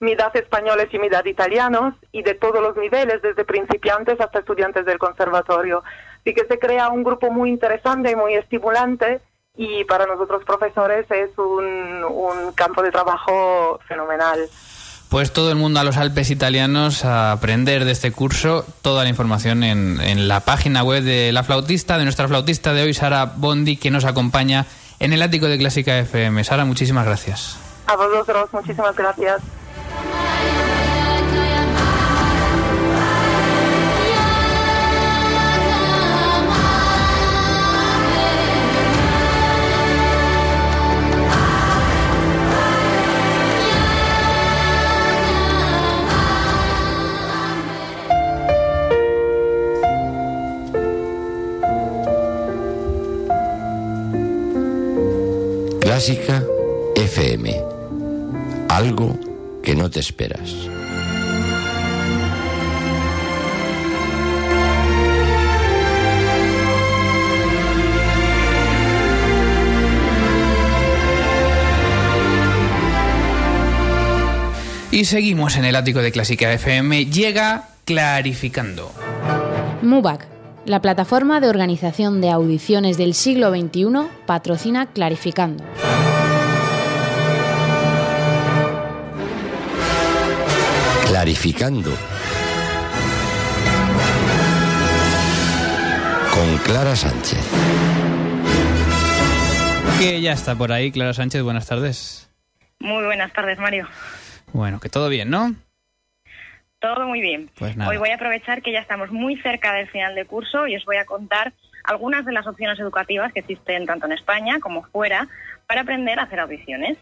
[0.01, 4.99] mitad españoles y mitad italianos, y de todos los niveles, desde principiantes hasta estudiantes del
[4.99, 5.83] conservatorio.
[6.21, 9.21] Así que se crea un grupo muy interesante y muy estimulante
[9.59, 14.39] y para nosotros profesores es un, un campo de trabajo fenomenal.
[15.11, 19.11] Pues todo el mundo a los Alpes italianos a aprender de este curso, toda la
[19.11, 23.25] información en, en, la página web de la flautista, de nuestra flautista de hoy, Sara
[23.25, 24.67] Bondi, que nos acompaña
[25.01, 26.45] en el ático de Clásica FM.
[26.45, 27.59] Sara, muchísimas gracias.
[27.87, 29.41] A vosotros, muchísimas gracias.
[55.99, 56.45] Clásica
[56.95, 57.61] FM.
[58.69, 59.19] Algo
[59.65, 60.55] que no te esperas.
[74.93, 77.07] Y seguimos en el ático de Clásica FM.
[77.07, 78.93] Llega clarificando.
[79.83, 80.38] MUBAC,
[80.69, 85.65] la plataforma de organización de audiciones del siglo XXI, patrocina Clarificando.
[91.07, 91.91] Clarificando.
[96.35, 97.41] Con Clara Sánchez.
[99.99, 102.31] Que ya está por ahí, Clara Sánchez, buenas tardes.
[102.79, 103.89] Muy buenas tardes, Mario.
[104.53, 105.55] Bueno, que todo bien, ¿no?
[106.81, 107.51] Todo muy bien.
[107.59, 107.91] Pues nada.
[107.91, 110.85] Hoy voy a aprovechar que ya estamos muy cerca del final de curso y os
[110.85, 111.53] voy a contar
[111.85, 115.27] algunas de las opciones educativas que existen tanto en España como fuera
[115.67, 116.97] para aprender a hacer audiciones.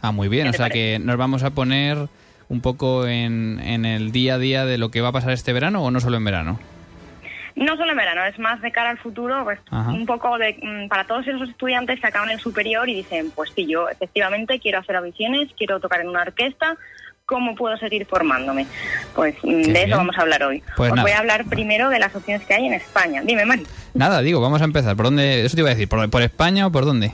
[0.00, 0.78] Ah, muy bien, ¿Qué o sea parece?
[0.78, 1.98] que nos vamos a poner
[2.48, 5.52] un poco en, en el día a día de lo que va a pasar este
[5.52, 6.58] verano o no solo en verano.
[7.56, 9.90] No solo en verano, es más de cara al futuro, pues Ajá.
[9.90, 13.50] un poco de mm, para todos esos estudiantes que acaban el superior y dicen, pues
[13.54, 16.76] sí, yo efectivamente quiero hacer audiciones, quiero tocar en una orquesta,
[17.28, 18.66] ¿cómo puedo seguir formándome?
[19.14, 19.98] Pues mm, de Qué eso bien.
[19.98, 20.62] vamos a hablar hoy.
[20.76, 21.02] Pues Os nada.
[21.02, 23.20] voy a hablar primero de las opciones que hay en España.
[23.22, 23.66] Dime, Mari.
[23.92, 24.96] Nada, digo, vamos a empezar.
[24.96, 25.44] ¿Por dónde?
[25.44, 27.12] Eso te iba a decir, ¿por, por España o por dónde?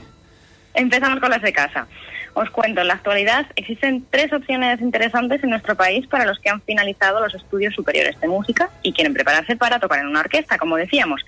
[0.73, 1.85] Empezamos con las de casa.
[2.33, 6.49] Os cuento, en la actualidad existen tres opciones interesantes en nuestro país para los que
[6.49, 10.57] han finalizado los estudios superiores de música y quieren prepararse para tocar en una orquesta,
[10.57, 11.25] como decíamos.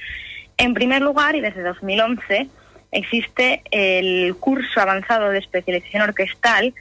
[0.58, 2.48] En primer lugar, y desde 2011,
[2.94, 6.74] existe el curso avanzado de especialización orquestal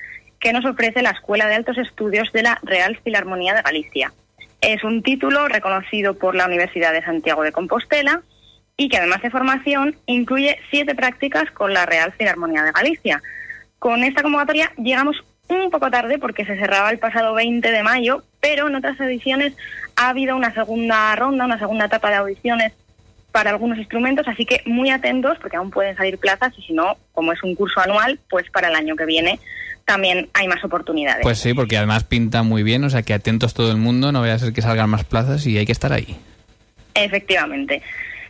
[0.47, 4.13] que nos ofrece la Escuela de Altos Estudios de la Real Filarmonía de Galicia.
[4.61, 8.23] Es un título reconocido por la Universidad de Santiago de Compostela
[8.77, 13.21] y que además de formación incluye siete prácticas con la Real Filarmonía de Galicia.
[13.81, 15.17] Con esta convocatoria llegamos
[15.49, 19.53] un poco tarde porque se cerraba el pasado 20 de mayo, pero en otras ediciones
[19.97, 22.73] ha habido una segunda ronda, una segunda etapa de audiciones
[23.33, 26.99] para algunos instrumentos, así que muy atentos porque aún pueden salir plazas y si no,
[27.11, 29.41] como es un curso anual, pues para el año que viene
[29.87, 31.23] también hay más oportunidades.
[31.23, 34.21] Pues sí, porque además pinta muy bien, o sea que atentos todo el mundo, no
[34.21, 36.17] vaya a ser que salgan más plazas y hay que estar ahí.
[36.95, 37.83] Efectivamente.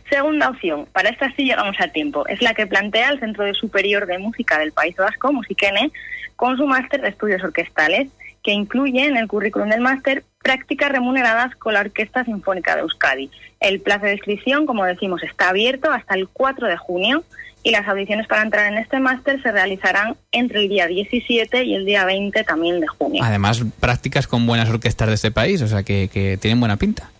[0.09, 3.53] Segunda opción, para esta sí llegamos a tiempo, es la que plantea el Centro de
[3.53, 5.91] Superior de Música del País Vasco, Musiquene,
[6.37, 8.09] con su máster de estudios orquestales,
[8.43, 13.29] que incluye en el currículum del máster prácticas remuneradas con la Orquesta Sinfónica de Euskadi.
[13.59, 17.25] El plazo de inscripción, como decimos, está abierto hasta el 4 de junio
[17.67, 21.75] y las audiciones para entrar en este máster se realizarán entre el día 17 y
[21.75, 23.21] el día 20 también de junio.
[23.21, 27.11] Además, prácticas con buenas orquestas de este país, o sea que, que tienen buena pinta.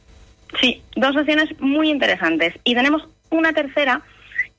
[0.61, 2.53] Sí, dos opciones muy interesantes.
[2.63, 4.03] Y tenemos una tercera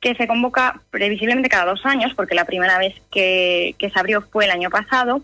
[0.02, 4.20] que se convoca previsiblemente cada dos años, porque la primera vez que, que se abrió
[4.20, 5.22] fue el año pasado,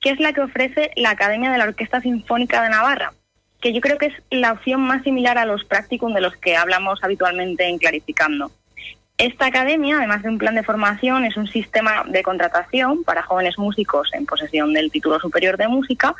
[0.00, 3.14] que es la que ofrece la Academia de la Orquesta Sinfónica de Navarra,
[3.60, 6.56] que yo creo que es la opción más similar a los practicum de los que
[6.56, 8.52] hablamos habitualmente en Clarificando.
[9.16, 13.58] Esta academia, además de un plan de formación, es un sistema de contratación para jóvenes
[13.58, 16.16] músicos en posesión del título superior de música,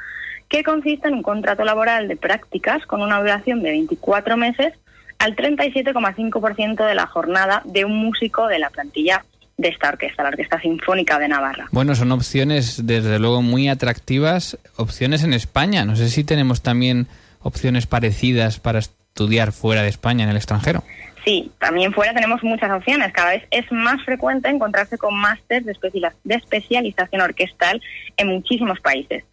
[0.48, 4.74] que consiste en un contrato laboral de prácticas con una duración de 24 meses
[5.18, 9.24] al 37,5% de la jornada de un músico de la plantilla
[9.56, 11.66] de esta orquesta, la Orquesta Sinfónica de Navarra.
[11.72, 15.84] Bueno, son opciones desde luego muy atractivas, opciones en España.
[15.84, 17.08] No sé si tenemos también
[17.40, 20.82] opciones parecidas para estudiar fuera de España, en el extranjero.
[21.24, 23.12] Sí, también fuera tenemos muchas opciones.
[23.12, 27.80] Cada vez es más frecuente encontrarse con másteres de, especializa- de especialización orquestal
[28.16, 29.24] en muchísimos países.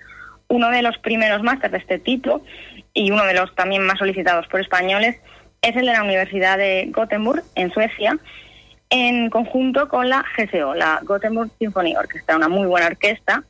[0.48, 2.44] Uno de los primeros másteres de este tipo
[2.94, 5.18] y uno de los también más solicitados por españoles
[5.62, 8.18] es el de la Universidad de Gothenburg, en Suecia,
[8.90, 13.44] en conjunto con la GSO, la Gothenburg Symphony Orchestra, una muy buena orquesta.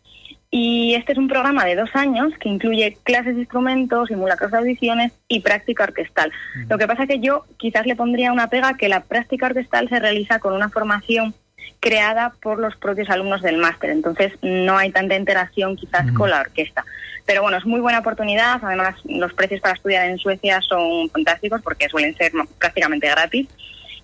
[0.54, 4.58] Y este es un programa de dos años que incluye clases de instrumentos, simulacros de
[4.58, 6.30] audiciones y práctica orquestal.
[6.68, 10.00] Lo que pasa que yo quizás le pondría una pega que la práctica orquestal se
[10.00, 11.34] realiza con una formación
[11.80, 16.42] creada por los propios alumnos del máster, entonces no hay tanta interacción quizás con la
[16.42, 16.86] orquesta.
[17.26, 21.62] Pero bueno, es muy buena oportunidad, además los precios para estudiar en Suecia son fantásticos
[21.62, 23.48] porque suelen ser prácticamente gratis.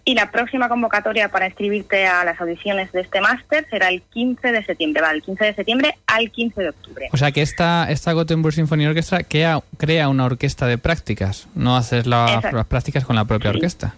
[0.10, 4.54] Y la próxima convocatoria para inscribirte a las audiciones de este máster será el 15
[4.54, 7.10] de septiembre, va del 15 de septiembre al 15 de octubre.
[7.12, 11.76] O sea que esta, esta Gothenburg Symphony Orchestra crea, crea una orquesta de prácticas, no
[11.76, 13.96] haces la- las prácticas con la propia orquesta.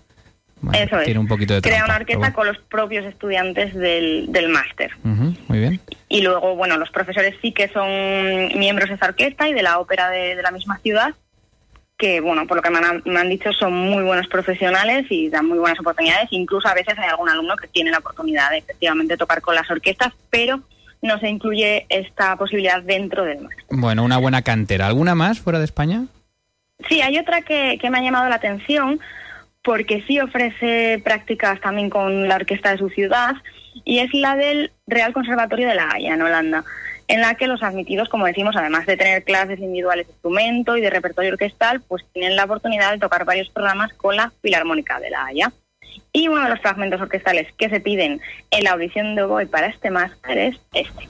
[0.61, 1.05] Bueno, Eso es.
[1.05, 4.91] Tiene un poquito de Crea una orquesta con los propios estudiantes del, del máster.
[5.05, 5.79] Ujú, muy bien.
[6.09, 7.87] Y luego, bueno, los profesores sí que son
[8.59, 11.13] miembros de esa orquesta y de la ópera de, de la misma ciudad,
[11.99, 15.29] que, bueno, por lo que me han, me han dicho, son muy buenos profesionales y
[15.29, 16.29] dan muy buenas oportunidades.
[16.31, 19.69] Incluso a veces hay algún alumno que tiene la oportunidad de efectivamente tocar con las
[19.69, 20.61] orquestas, pero
[21.01, 23.65] no se incluye esta posibilidad dentro del máster.
[23.69, 24.87] Bueno, una buena cantera.
[24.87, 26.05] ¿Alguna más fuera de España?
[26.87, 29.01] Sí, hay otra que, que me ha llamado la atención
[29.61, 33.35] porque sí ofrece prácticas también con la orquesta de su ciudad
[33.83, 36.63] y es la del Real Conservatorio de La Haya, en Holanda,
[37.09, 40.81] en la que los admitidos, como decimos, además de tener clases individuales de instrumento y
[40.81, 45.09] de repertorio orquestal, pues tienen la oportunidad de tocar varios programas con la Filarmónica de
[45.09, 45.51] La Haya.
[46.13, 49.67] Y uno de los fragmentos orquestales que se piden en la audición de oboe para
[49.67, 51.09] este máster es este.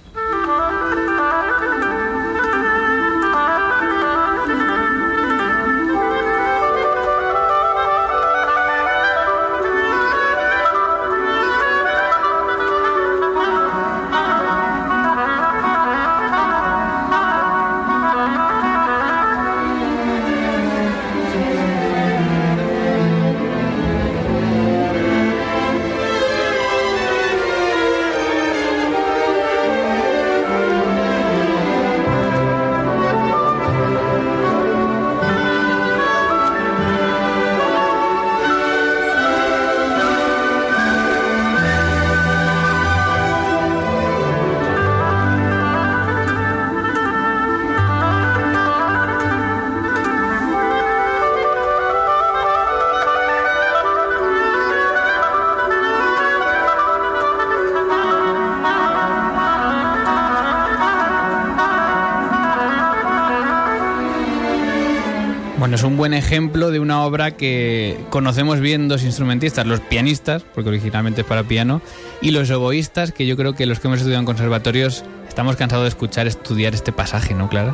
[66.30, 71.42] Ejemplo de una obra que conocemos bien dos instrumentistas, los pianistas, porque originalmente es para
[71.42, 71.82] piano,
[72.22, 75.86] y los oboístas, que yo creo que los que hemos estudiado en conservatorios estamos cansados
[75.86, 77.74] de escuchar estudiar este pasaje, ¿no, Clara?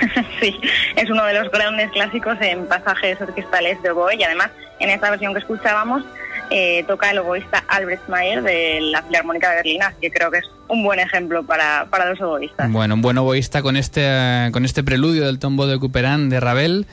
[0.40, 0.54] sí,
[0.94, 5.10] es uno de los grandes clásicos en pasajes orquestales de oboe y además en esta
[5.10, 6.04] versión que escuchábamos
[6.50, 10.44] eh, toca el oboísta Albrecht Mayer de la Filarmónica de Berlín, que creo que es
[10.68, 12.70] un buen ejemplo para, para los oboístas.
[12.70, 16.86] Bueno, un buen oboísta con este, con este preludio del tombo de Couperin de Ravel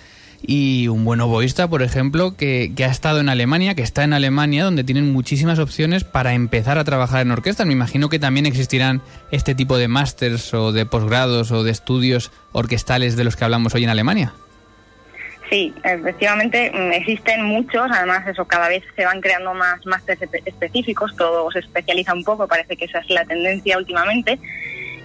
[0.44, 4.14] y un buen oboísta, por ejemplo, que, que ha estado en Alemania, que está en
[4.14, 7.68] Alemania, donde tienen muchísimas opciones para empezar a trabajar en orquestas.
[7.68, 12.32] Me imagino que también existirán este tipo de másters o de posgrados o de estudios
[12.54, 14.34] orquestales de los que hablamos hoy en Alemania.
[15.50, 20.42] Sí, efectivamente mm, existen muchos, además eso cada vez se van creando más másteres espe-
[20.46, 24.40] específicos, todo se especializa un poco, parece que esa es la tendencia últimamente.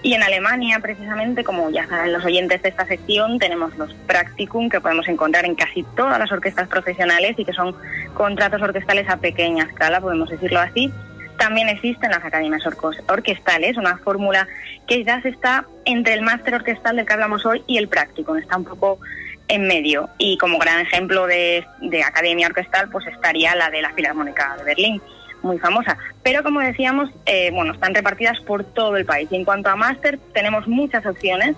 [0.03, 4.69] Y en Alemania, precisamente, como ya saben los oyentes de esta sección, tenemos los practicum
[4.69, 7.75] que podemos encontrar en casi todas las orquestas profesionales y que son
[8.13, 10.91] contratos orquestales a pequeña escala, podemos decirlo así.
[11.37, 12.63] También existen las academias
[13.07, 14.47] orquestales, una fórmula
[14.87, 18.57] que quizás está entre el máster orquestal del que hablamos hoy y el practicum, está
[18.57, 18.99] un poco
[19.47, 20.09] en medio.
[20.17, 24.63] Y como gran ejemplo de, de academia orquestal, pues estaría la de la Filarmónica de
[24.63, 25.01] Berlín,
[25.41, 25.97] muy famosa.
[26.23, 29.27] Pero como decíamos, eh, bueno, están repartidas por todo el país.
[29.31, 31.55] Y en cuanto a máster, tenemos muchas opciones.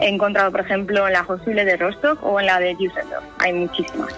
[0.00, 3.24] He encontrado, por ejemplo, en la Hochschule de Rostock o en la de Düsseldorf.
[3.38, 4.14] Hay muchísimas.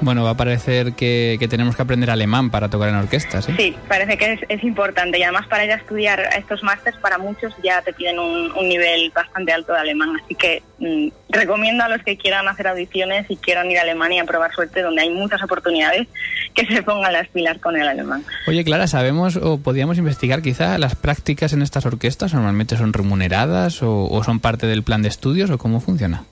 [0.00, 3.48] Bueno, va a parecer que, que tenemos que aprender alemán para tocar en orquestas.
[3.48, 3.54] ¿eh?
[3.56, 5.18] Sí, parece que es, es importante.
[5.18, 8.68] Y además para ir a estudiar estos másters, para muchos ya te piden un, un
[8.68, 10.10] nivel bastante alto de alemán.
[10.22, 14.22] Así que mm, recomiendo a los que quieran hacer audiciones y quieran ir a Alemania
[14.22, 16.08] a probar suerte, donde hay muchas oportunidades,
[16.54, 18.24] que se pongan las pilas con el alemán.
[18.46, 22.34] Oye, Clara, ¿sabemos o podríamos investigar quizá las prácticas en estas orquestas?
[22.34, 26.24] ¿Normalmente son remuneradas o, o son parte del plan de estudios o cómo funciona?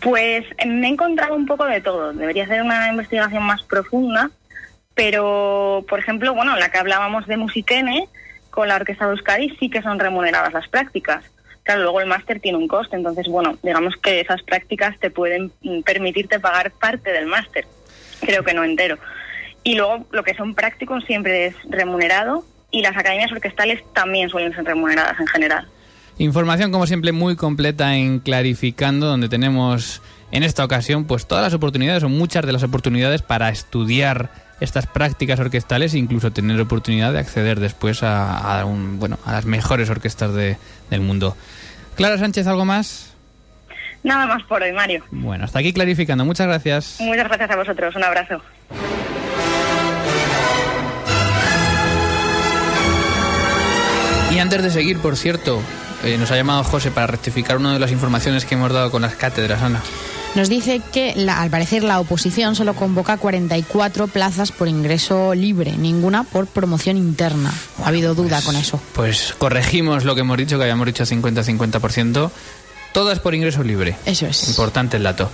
[0.00, 2.12] Pues me he encontrado un poco de todo.
[2.12, 4.30] Debería ser una investigación más profunda,
[4.94, 8.08] pero, por ejemplo, bueno, la que hablábamos de Musiquene,
[8.50, 11.24] con la Orquesta de Euskadi, sí que son remuneradas las prácticas.
[11.62, 15.52] Claro, luego el máster tiene un coste, entonces, bueno, digamos que esas prácticas te pueden
[15.62, 17.66] mm, permitirte pagar parte del máster,
[18.20, 18.98] creo que no entero.
[19.62, 24.54] Y luego lo que son prácticos siempre es remunerado y las academias orquestales también suelen
[24.54, 25.68] ser remuneradas en general.
[26.18, 30.02] Información, como siempre, muy completa en Clarificando, donde tenemos
[30.32, 34.86] en esta ocasión pues todas las oportunidades o muchas de las oportunidades para estudiar estas
[34.88, 39.44] prácticas orquestales e incluso tener oportunidad de acceder después a, a un, bueno, a las
[39.46, 40.58] mejores orquestas de-
[40.90, 41.36] del mundo.
[41.94, 43.14] Clara Sánchez, ¿algo más?
[44.02, 45.04] Nada más por hoy, Mario.
[45.12, 46.24] Bueno, hasta aquí Clarificando.
[46.24, 46.96] Muchas gracias.
[47.00, 47.94] Muchas gracias a vosotros.
[47.94, 48.40] Un abrazo.
[54.34, 55.60] Y antes de seguir, por cierto,
[56.04, 59.02] eh, nos ha llamado José para rectificar una de las informaciones que hemos dado con
[59.02, 59.80] las cátedras, Ana.
[60.34, 65.72] Nos dice que, la- al parecer, la oposición solo convoca 44 plazas por ingreso libre,
[65.78, 67.52] ninguna por promoción interna.
[67.82, 68.80] Ha habido duda con eso.
[68.92, 72.30] Pues corregimos lo que hemos dicho, que habíamos dicho 50-50%.
[72.92, 73.96] Todas por ingreso libre.
[74.06, 74.48] Eso es.
[74.48, 75.30] Importante el dato.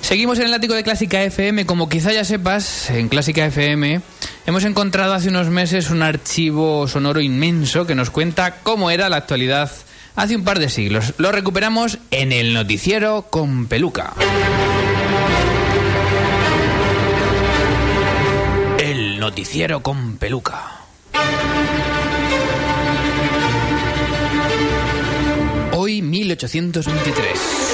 [0.00, 1.66] Seguimos en el ático de Clásica FM.
[1.66, 4.00] Como quizá ya sepas, en Clásica FM
[4.46, 9.16] hemos encontrado hace unos meses un archivo sonoro inmenso que nos cuenta cómo era la
[9.18, 9.70] actualidad
[10.16, 11.14] hace un par de siglos.
[11.18, 14.14] Lo recuperamos en el noticiero con peluca.
[18.78, 20.70] El noticiero con peluca.
[25.72, 27.64] Hoy 1823.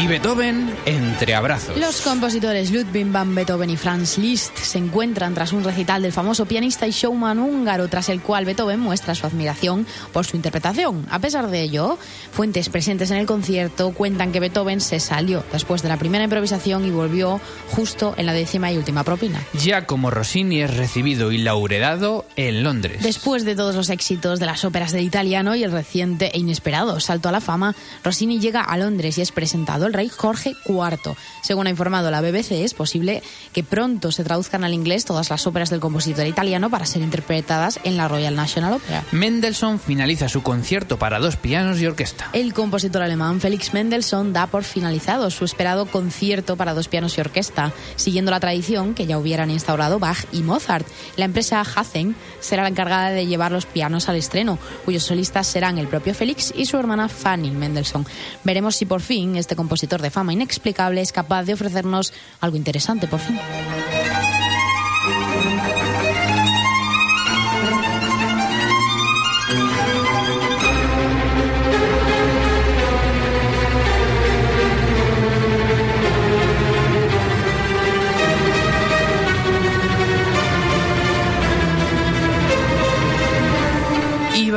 [0.00, 1.76] Y Beethoven entre abrazos.
[1.76, 6.46] Los compositores Ludwig van Beethoven y Franz Liszt se encuentran tras un recital del famoso
[6.46, 11.04] pianista y showman húngaro, tras el cual Beethoven muestra su admiración por su interpretación.
[11.10, 11.98] A pesar de ello,
[12.30, 16.86] fuentes presentes en el concierto cuentan que Beethoven se salió después de la primera improvisación
[16.86, 17.40] y volvió
[17.72, 19.42] justo en la décima y última propina.
[19.52, 23.02] Giacomo Rossini es recibido y laureado en Londres.
[23.02, 27.00] Después de todos los éxitos de las óperas del italiano y el reciente e inesperado
[27.00, 27.74] salto a la fama,
[28.04, 31.16] Rossini llega a Londres y es presentado el rey Jorge IV.
[31.42, 33.22] Según ha informado la BBC, es posible
[33.52, 37.80] que pronto se traduzcan al inglés todas las óperas del compositor italiano para ser interpretadas
[37.84, 39.04] en la Royal National Opera.
[39.12, 42.28] Mendelssohn finaliza su concierto para dos pianos y orquesta.
[42.32, 47.20] El compositor alemán Felix Mendelssohn da por finalizado su esperado concierto para dos pianos y
[47.20, 50.86] orquesta, siguiendo la tradición que ya hubieran instaurado Bach y Mozart.
[51.16, 55.78] La empresa Hazen será la encargada de llevar los pianos al estreno, cuyos solistas serán
[55.78, 58.06] el propio Felix y su hermana Fanny Mendelssohn.
[58.44, 63.06] Veremos si por fin este compositor de fama inexplicable es capaz de ofrecernos algo interesante
[63.06, 63.38] por fin.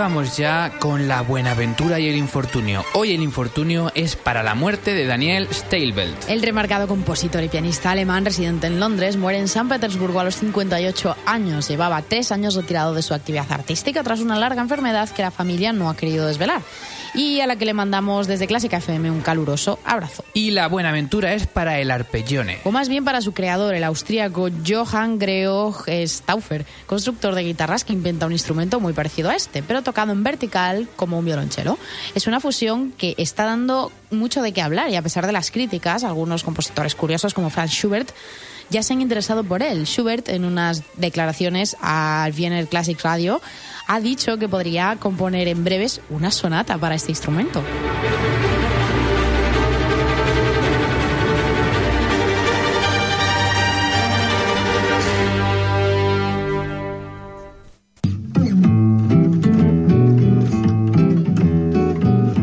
[0.02, 2.84] Vamos ya con la buenaventura y el infortunio.
[2.94, 6.28] Hoy el infortunio es para la muerte de Daniel Steilbelt.
[6.28, 10.38] El remarcado compositor y pianista alemán residente en Londres muere en San Petersburgo a los
[10.38, 11.68] 58 años.
[11.68, 15.72] Llevaba tres años retirado de su actividad artística tras una larga enfermedad que la familia
[15.72, 16.64] no ha querido desvelar
[17.14, 20.24] y a la que le mandamos desde Clásica FM un caluroso abrazo.
[20.34, 22.60] Y la buenaventura es para el arpeggione.
[22.64, 27.94] O más bien para su creador, el austríaco Johann Georg Stauffer, constructor de guitarras que
[27.94, 31.78] inventa un instrumento muy parecido a este, pero tocado en vertical como un violonchelo.
[32.16, 35.52] Es una fusión que está dando mucho de qué hablar y a pesar de las
[35.52, 38.12] críticas, algunos compositores curiosos como Franz Schubert
[38.72, 39.86] ya se han interesado por él.
[39.86, 43.42] Schubert, en unas declaraciones al Wiener Classic Radio,
[43.92, 47.62] ha dicho que podría componer en breves una sonata para este instrumento.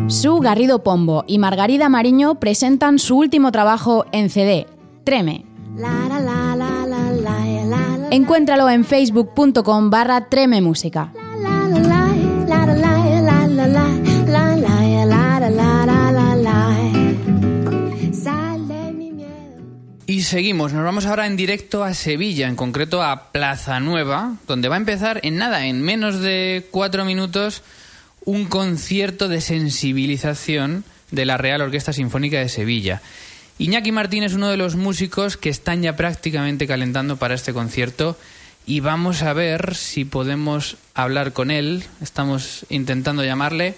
[0.09, 4.67] Su Garrido Pombo y Margarida Mariño presentan su último trabajo en CD,
[5.05, 5.47] Treme.
[8.11, 11.11] Encuéntralo en facebook.com barra Treme Música.
[20.29, 24.75] Seguimos, nos vamos ahora en directo a Sevilla, en concreto a Plaza Nueva, donde va
[24.75, 27.63] a empezar en nada, en menos de cuatro minutos,
[28.27, 33.01] un concierto de sensibilización de la Real Orquesta Sinfónica de Sevilla.
[33.57, 38.19] Iñaki Martín es uno de los músicos que están ya prácticamente calentando para este concierto
[38.67, 41.85] y vamos a ver si podemos hablar con él.
[42.03, 43.77] Estamos intentando llamarle.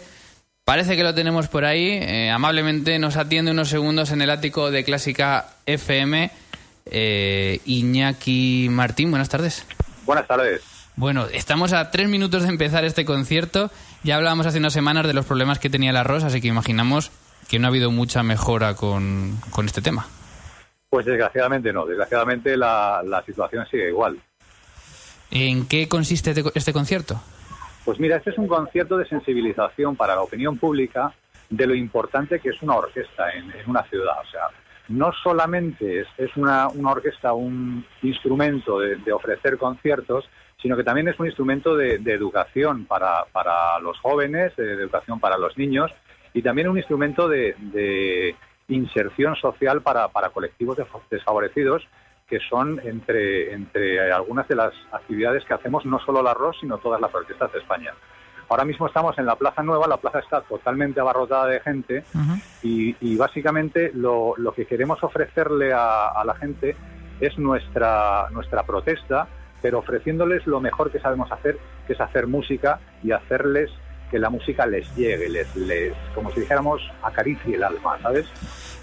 [0.71, 1.99] Parece que lo tenemos por ahí.
[2.01, 6.31] Eh, amablemente nos atiende unos segundos en el ático de Clásica FM.
[6.87, 9.67] Eh, Iñaki Martín, buenas tardes.
[10.07, 10.63] Buenas tardes.
[10.95, 13.73] Bueno, estamos a tres minutos de empezar este concierto.
[14.05, 17.11] Ya hablábamos hace unas semanas de los problemas que tenía el arroz, así que imaginamos
[17.49, 20.07] que no ha habido mucha mejora con, con este tema.
[20.89, 24.21] Pues desgraciadamente no, desgraciadamente la, la situación sigue igual.
[25.33, 27.21] ¿En qué consiste este, este concierto?
[27.91, 31.13] Pues mira, este es un concierto de sensibilización para la opinión pública
[31.49, 34.15] de lo importante que es una orquesta en, una ciudad.
[34.21, 34.43] O sea,
[34.87, 40.25] no solamente es, una, orquesta un instrumento de, de, ofrecer conciertos,
[40.63, 45.19] sino que también es un instrumento de, de educación para, para, los jóvenes, de, educación
[45.19, 45.91] para los niños
[46.33, 48.37] y también un instrumento de,
[48.69, 50.79] inserción social para, para colectivos
[51.11, 51.83] desfavorecidos
[52.31, 56.79] que son entre, entre algunas de las actividades que hacemos no solo la ROS, sino
[56.79, 57.93] todas las orquestas de España.
[58.49, 62.19] Ahora mismo estamos en la Plaza Nueva, la plaza está totalmente abarrotada de gente uh
[62.19, 62.43] -huh.
[62.63, 66.77] y, y, básicamente lo, lo, que queremos ofrecerle a, a, la gente
[67.21, 69.29] es nuestra, nuestra protesta,
[69.63, 73.71] pero ofreciéndoles lo mejor que sabemos hacer, que es hacer música y hacerles
[74.11, 78.27] que la música les llegue, les, les como si dijéramos, acaricie el alma, ¿sabes?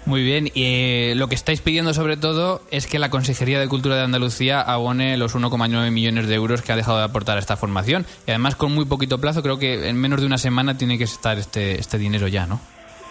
[0.06, 3.68] Muy bien, y eh, lo que estáis pidiendo sobre todo es que la Consejería de
[3.68, 7.40] Cultura de Andalucía abone los 1,9 millones de euros que ha dejado de aportar a
[7.40, 8.06] esta formación.
[8.26, 11.04] Y además con muy poquito plazo, creo que en menos de una semana tiene que
[11.04, 12.58] estar este, este dinero ya, ¿no?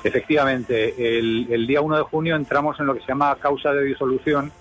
[0.04, 3.84] Efectivamente, el, el, día 1 de junio entramos en lo que se llama causa de
[3.84, 4.52] disolución,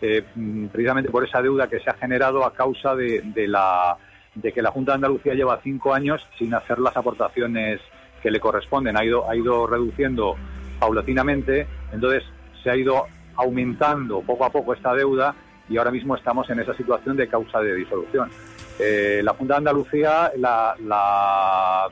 [0.00, 0.22] eh,
[0.70, 3.96] precisamente por esa deuda que se ha generado a causa de, de, la,
[4.34, 7.80] de que la Junta de Andalucía lleva cinco años sin hacer las aportaciones
[8.22, 8.96] que le corresponden.
[8.96, 10.36] Ha ido, ha ido reduciendo
[10.78, 12.24] paulatinamente, entonces
[12.62, 13.06] se ha ido
[13.36, 15.34] aumentando poco a poco esta deuda
[15.68, 18.30] y ahora mismo estamos en esa situación de causa de disolución.
[18.78, 21.88] Eh, la Junta de Andalucía, la, la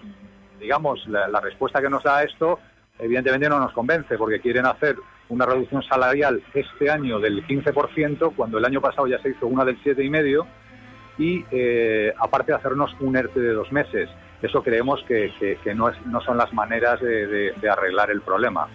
[0.58, 2.58] digamos, la, la, respuesta que nos da a esto,
[2.98, 4.96] evidentemente no nos convence, porque quieren hacer
[5.28, 9.64] una reducción salarial este año del 15%, cuando el año pasado ya se hizo una
[9.64, 10.46] del 7,5%,
[11.20, 14.08] y eh, aparte de hacernos un ERTE de dos meses
[14.42, 18.10] eso creemos que, que, que no, es, no, son las maneras de, de, de, arreglar
[18.10, 18.68] el problema.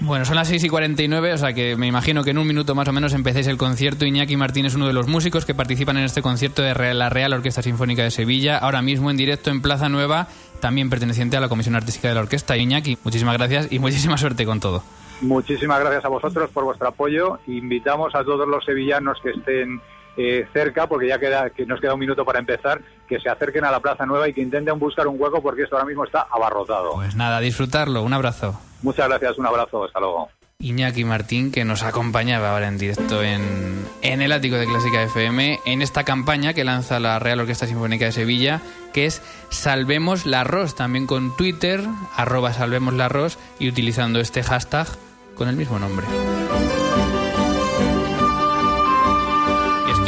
[0.00, 2.76] Bueno, son las 6 y 49, o sea que me imagino que en un minuto
[2.76, 4.04] más o menos empecéis el concierto.
[4.04, 7.32] Iñaki Martín es uno de los músicos que participan en este concierto de la Real
[7.32, 10.28] Orquesta Sinfónica de Sevilla, ahora mismo en directo en Plaza Nueva,
[10.60, 12.56] también perteneciente a la Comisión Artística de la Orquesta.
[12.56, 14.84] Iñaki, muchísimas gracias y muchísima suerte con todo.
[15.20, 17.40] Muchísimas gracias a vosotros por vuestro apoyo.
[17.48, 19.80] Invitamos a todos los sevillanos que estén
[20.20, 23.64] eh, cerca, porque ya queda, que nos queda un minuto para empezar, que se acerquen
[23.64, 26.26] a la Plaza Nueva y que intenten buscar un hueco porque esto ahora mismo está
[26.28, 26.94] abarrotado.
[26.94, 28.02] Pues nada, disfrutarlo.
[28.02, 28.60] Un abrazo.
[28.82, 29.84] Muchas gracias, un abrazo.
[29.84, 30.28] Hasta luego.
[30.58, 35.60] Iñaki Martín, que nos acompañaba ahora en directo en, en el ático de Clásica FM,
[35.64, 38.60] en esta campaña que lanza la Real Orquesta Sinfónica de Sevilla,
[38.92, 41.80] que es Salvemos la Ros, también con Twitter,
[42.16, 44.88] arroba Salvemos la Ros, y utilizando este hashtag
[45.36, 46.06] con el mismo nombre.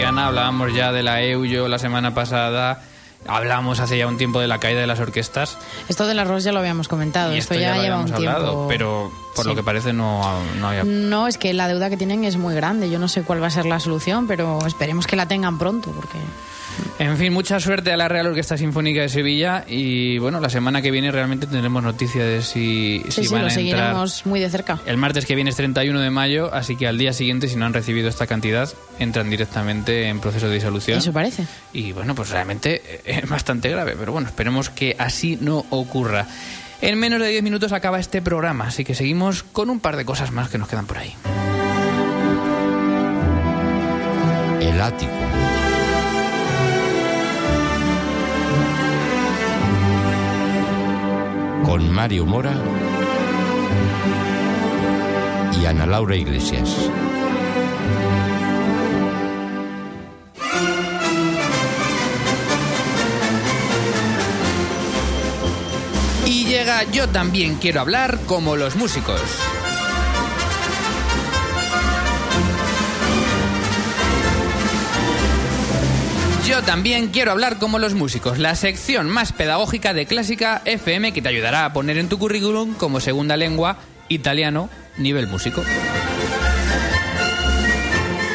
[0.04, 2.82] Hablábamos ya de la EUYO la semana pasada,
[3.26, 5.58] hablamos hace ya un tiempo de la caída de las orquestas.
[5.88, 8.44] Esto del arroz ya lo habíamos comentado, y esto, esto ya, ya lleva un hablado,
[8.44, 8.66] tiempo.
[8.68, 9.50] Pero por Sí.
[9.50, 10.22] lo que parece no,
[10.58, 10.84] no había...
[10.84, 12.90] No, es que la deuda que tienen es muy grande.
[12.90, 15.90] Yo no sé cuál va a ser la solución, pero esperemos que la tengan pronto,
[15.90, 16.18] porque
[16.98, 20.82] En fin, mucha suerte a la Real Orquesta Sinfónica de Sevilla y bueno, la semana
[20.82, 23.52] que viene realmente tendremos noticias de si, sí, si sí, van lo a entrar.
[23.52, 24.78] seguiremos muy de cerca.
[24.86, 27.66] El martes que viene es 31 de mayo, así que al día siguiente, si no
[27.66, 28.68] han recibido esta cantidad,
[28.98, 30.98] entran directamente en proceso de disolución.
[30.98, 31.46] Eso parece.
[31.72, 36.26] Y bueno, pues realmente es bastante grave, pero bueno, esperemos que así no ocurra.
[36.82, 40.04] En menos de 10 minutos acaba este programa, así que seguimos con un par de
[40.04, 41.14] cosas más que nos quedan por ahí.
[44.60, 45.10] El ático.
[51.64, 52.54] Con Mario Mora
[55.60, 56.90] y Ana Laura Iglesias.
[66.26, 69.20] Y llega Yo también quiero hablar como los músicos.
[76.50, 81.22] Yo también quiero hablar como los músicos, la sección más pedagógica de Clásica FM que
[81.22, 83.76] te ayudará a poner en tu currículum como segunda lengua
[84.08, 85.62] italiano nivel músico.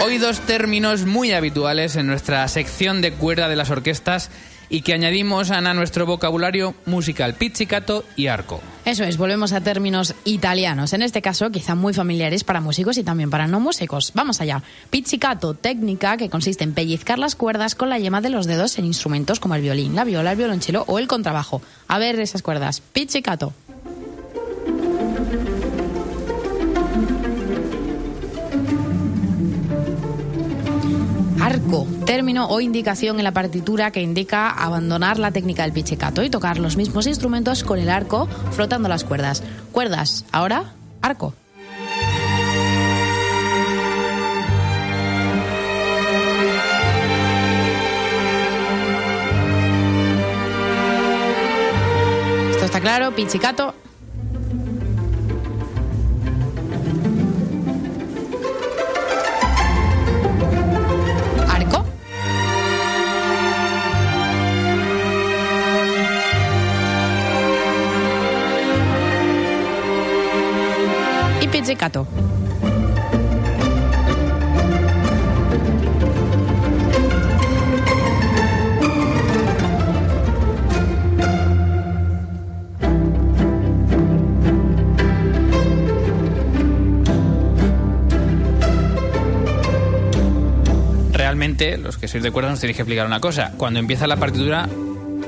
[0.02, 4.32] Hoy dos términos muy habituales en nuestra sección de cuerda de las orquestas
[4.70, 8.62] y que añadimos a nuestro vocabulario musical pizzicato y arco.
[8.86, 13.04] Eso es, volvemos a términos italianos, en este caso quizá muy familiares para músicos y
[13.04, 14.12] también para no músicos.
[14.14, 14.62] Vamos allá.
[14.90, 18.86] Pizzicato, técnica que consiste en pellizcar las cuerdas con la yema de los dedos en
[18.86, 21.62] instrumentos como el violín, la viola, el violonchelo o el contrabajo.
[21.88, 22.82] A ver esas cuerdas.
[22.82, 23.54] Pizzicato.
[31.46, 36.32] Arco, término o indicación en la partitura que indica abandonar la técnica del pizzicato y
[36.32, 39.44] tocar los mismos instrumentos con el arco frotando las cuerdas.
[39.72, 40.74] Cuerdas, ahora
[41.04, 41.36] arco.
[52.50, 53.76] Esto está claro, pizzicato.
[91.14, 93.54] Realmente, los que sois de cuerdas nos tenéis que explicar una cosa.
[93.58, 94.70] Cuando empieza la partitura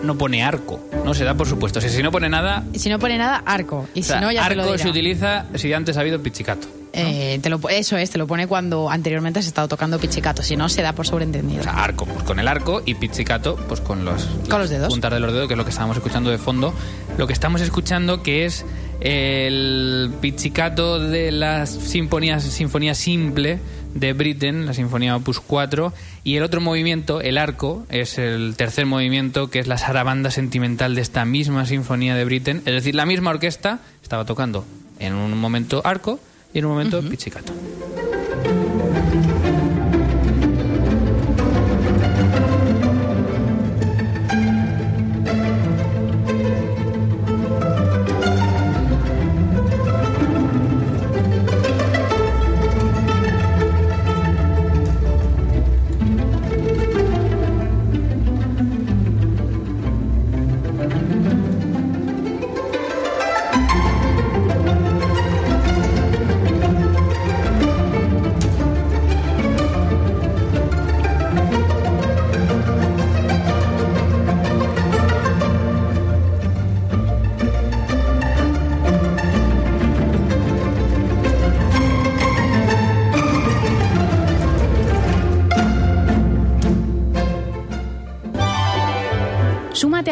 [0.04, 1.80] no pone arco, no se da por supuesto.
[1.80, 3.88] O sea, si no pone nada, si no pone nada, arco.
[3.94, 4.84] Y o sea, si no, ya te lo arco dirá.
[4.84, 6.68] se utiliza si antes ha habido pizzicato.
[6.94, 10.42] Eh, te lo, eso es, te lo pone cuando anteriormente has estado tocando pizzicato.
[10.42, 11.60] Si no, se da por sobreentendido.
[11.62, 14.70] O sea, arco, pues con el arco y pizzicato, pues con los, Con las los
[14.72, 14.90] dedos.
[14.90, 16.74] puntas de los dedos, que es lo que estábamos escuchando de fondo.
[17.18, 18.66] Lo que estamos escuchando que es
[19.00, 23.60] el pizzicato de la sinfonía, sinfonía simple
[24.00, 25.94] de Britten, la sinfonía opus 4,
[26.24, 30.96] y el otro movimiento, el arco, es el tercer movimiento, que es la sarabanda sentimental
[30.96, 32.58] de esta misma sinfonía de Britten.
[32.66, 34.66] Es decir, la misma orquesta estaba tocando
[35.00, 36.20] en un momento arco
[36.54, 37.54] y en un momento pizzicato.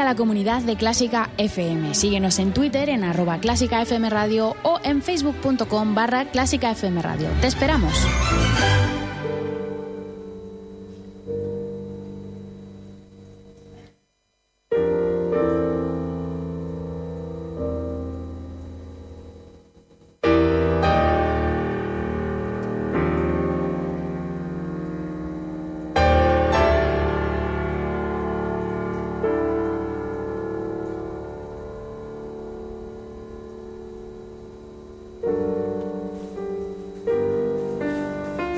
[0.05, 1.95] La comunidad de Clásica FM.
[1.95, 7.27] Síguenos en Twitter en arroba Clásica FM Radio o en facebook.com barra Clásica FM Radio.
[7.41, 7.91] Te esperamos.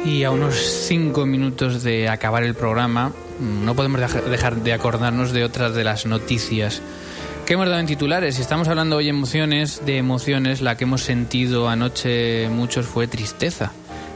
[0.07, 0.55] Y a unos
[0.87, 5.83] cinco minutos de acabar el programa, no podemos deja- dejar de acordarnos de otras de
[5.83, 6.81] las noticias
[7.45, 8.39] que hemos dado en titulares.
[8.39, 13.73] Estamos hablando hoy emociones, de emociones, la que hemos sentido anoche muchos fue tristeza.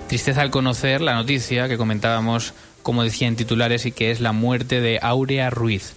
[0.08, 4.32] Tristeza al conocer la noticia que comentábamos, como decía en titulares, y que es la
[4.32, 5.94] muerte de Aurea Ruiz.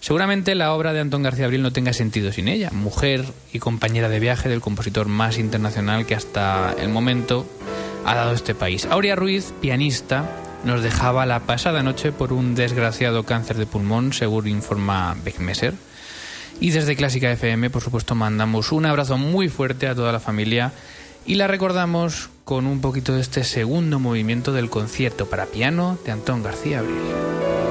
[0.00, 4.08] Seguramente la obra de Antón García Abril no tenga sentido sin ella, mujer y compañera
[4.08, 7.46] de viaje del compositor más internacional que hasta el momento
[8.06, 8.86] ha dado este país.
[8.86, 10.30] Aurea Ruiz, pianista,
[10.64, 15.74] nos dejaba la pasada noche por un desgraciado cáncer de pulmón, según informa Beckmesser.
[16.60, 20.72] Y desde Clásica FM, por supuesto, mandamos un abrazo muy fuerte a toda la familia
[21.26, 26.12] y la recordamos con un poquito de este segundo movimiento del concierto para piano de
[26.12, 27.65] Antón García Abril.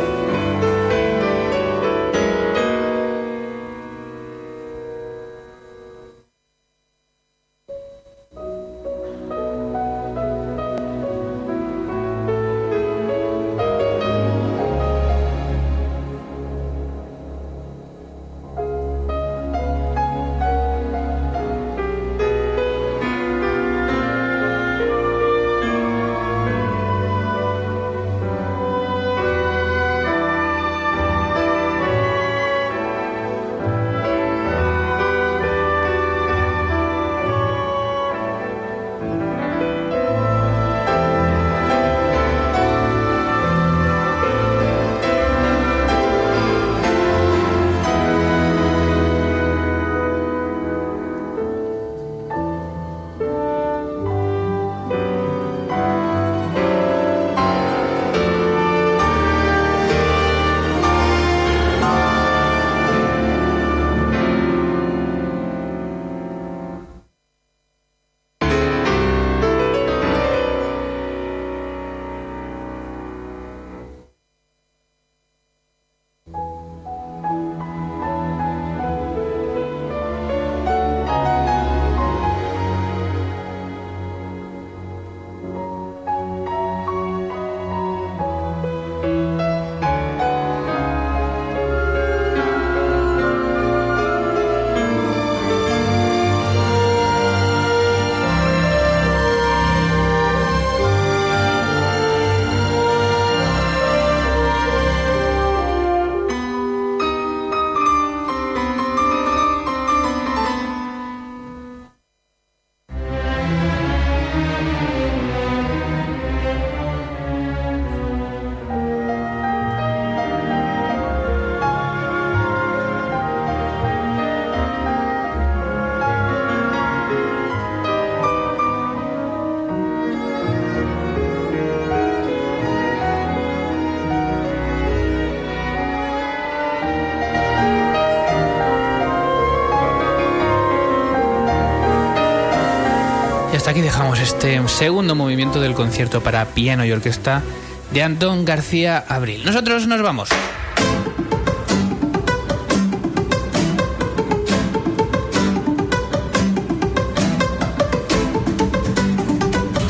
[143.75, 147.43] Aquí dejamos este segundo movimiento del concierto para piano y orquesta
[147.91, 149.43] de Antón García Abril.
[149.43, 150.29] Nosotros nos vamos.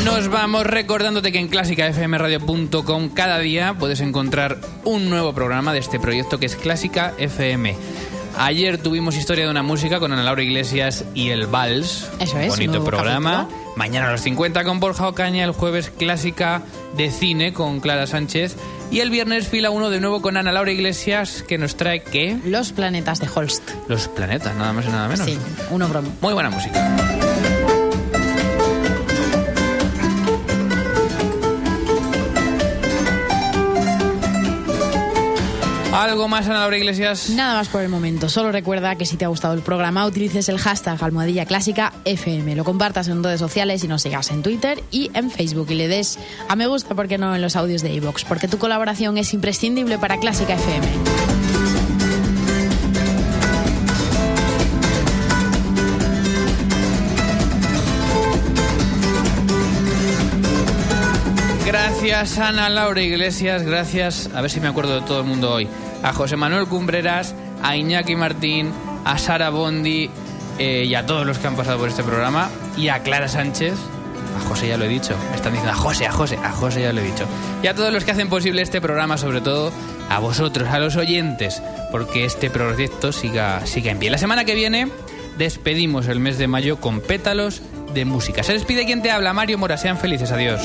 [0.04, 6.00] Nos vamos recordándote que en clásicafmradio.com cada día puedes encontrar un nuevo programa de este
[6.00, 7.76] proyecto que es Clásica FM.
[8.40, 12.10] Ayer tuvimos historia de una música con Ana Laura Iglesias y el Vals.
[12.20, 13.44] Eso es, Bonito programa.
[13.44, 13.65] capítulo.
[13.76, 16.62] Mañana a los 50 con Borja Ocaña, el jueves Clásica
[16.96, 18.56] de Cine con Clara Sánchez.
[18.92, 22.38] Y el viernes fila 1 de nuevo con Ana Laura Iglesias que nos trae ¿qué?
[22.46, 23.72] Los planetas de Holst.
[23.88, 25.26] Los planetas, nada más y nada menos.
[25.26, 25.38] Sí,
[25.72, 26.12] uno bromo.
[26.22, 27.25] Muy buena música.
[35.96, 37.30] ¿Algo más, Ana Laura Iglesias?
[37.30, 38.28] Nada más por el momento.
[38.28, 42.54] Solo recuerda que si te ha gustado el programa, utilices el hashtag almohadilla clásica FM.
[42.58, 45.68] Lo compartas en redes sociales y nos sigas en Twitter y en Facebook.
[45.70, 46.20] Y le des
[46.50, 48.26] a me gusta, porque no en los audios de iVoox.
[48.26, 50.86] Porque tu colaboración es imprescindible para Clásica FM.
[61.66, 65.68] Gracias Ana Laura Iglesias, gracias, a ver si me acuerdo de todo el mundo hoy,
[66.04, 68.72] a José Manuel Cumbreras, a Iñaki Martín,
[69.04, 70.10] a Sara Bondi
[70.58, 73.74] eh, y a todos los que han pasado por este programa, y a Clara Sánchez,
[74.38, 76.82] a José ya lo he dicho, me están diciendo a José, a José, a José
[76.82, 77.26] ya lo he dicho,
[77.64, 79.72] y a todos los que hacen posible este programa, sobre todo
[80.10, 84.10] a vosotros, a los oyentes, porque este proyecto siga, siga en pie.
[84.10, 84.90] La semana que viene
[85.38, 87.62] despedimos el mes de mayo con pétalos
[87.94, 88.44] de música.
[88.44, 90.62] Se despide quien te habla, Mario Mora, sean felices, adiós.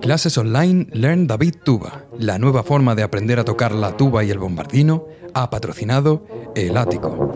[0.00, 2.04] Clases online Learn David Tuba.
[2.18, 6.24] La nueva forma de aprender a tocar la tuba y el bombardino ha patrocinado
[6.54, 7.32] El Ático.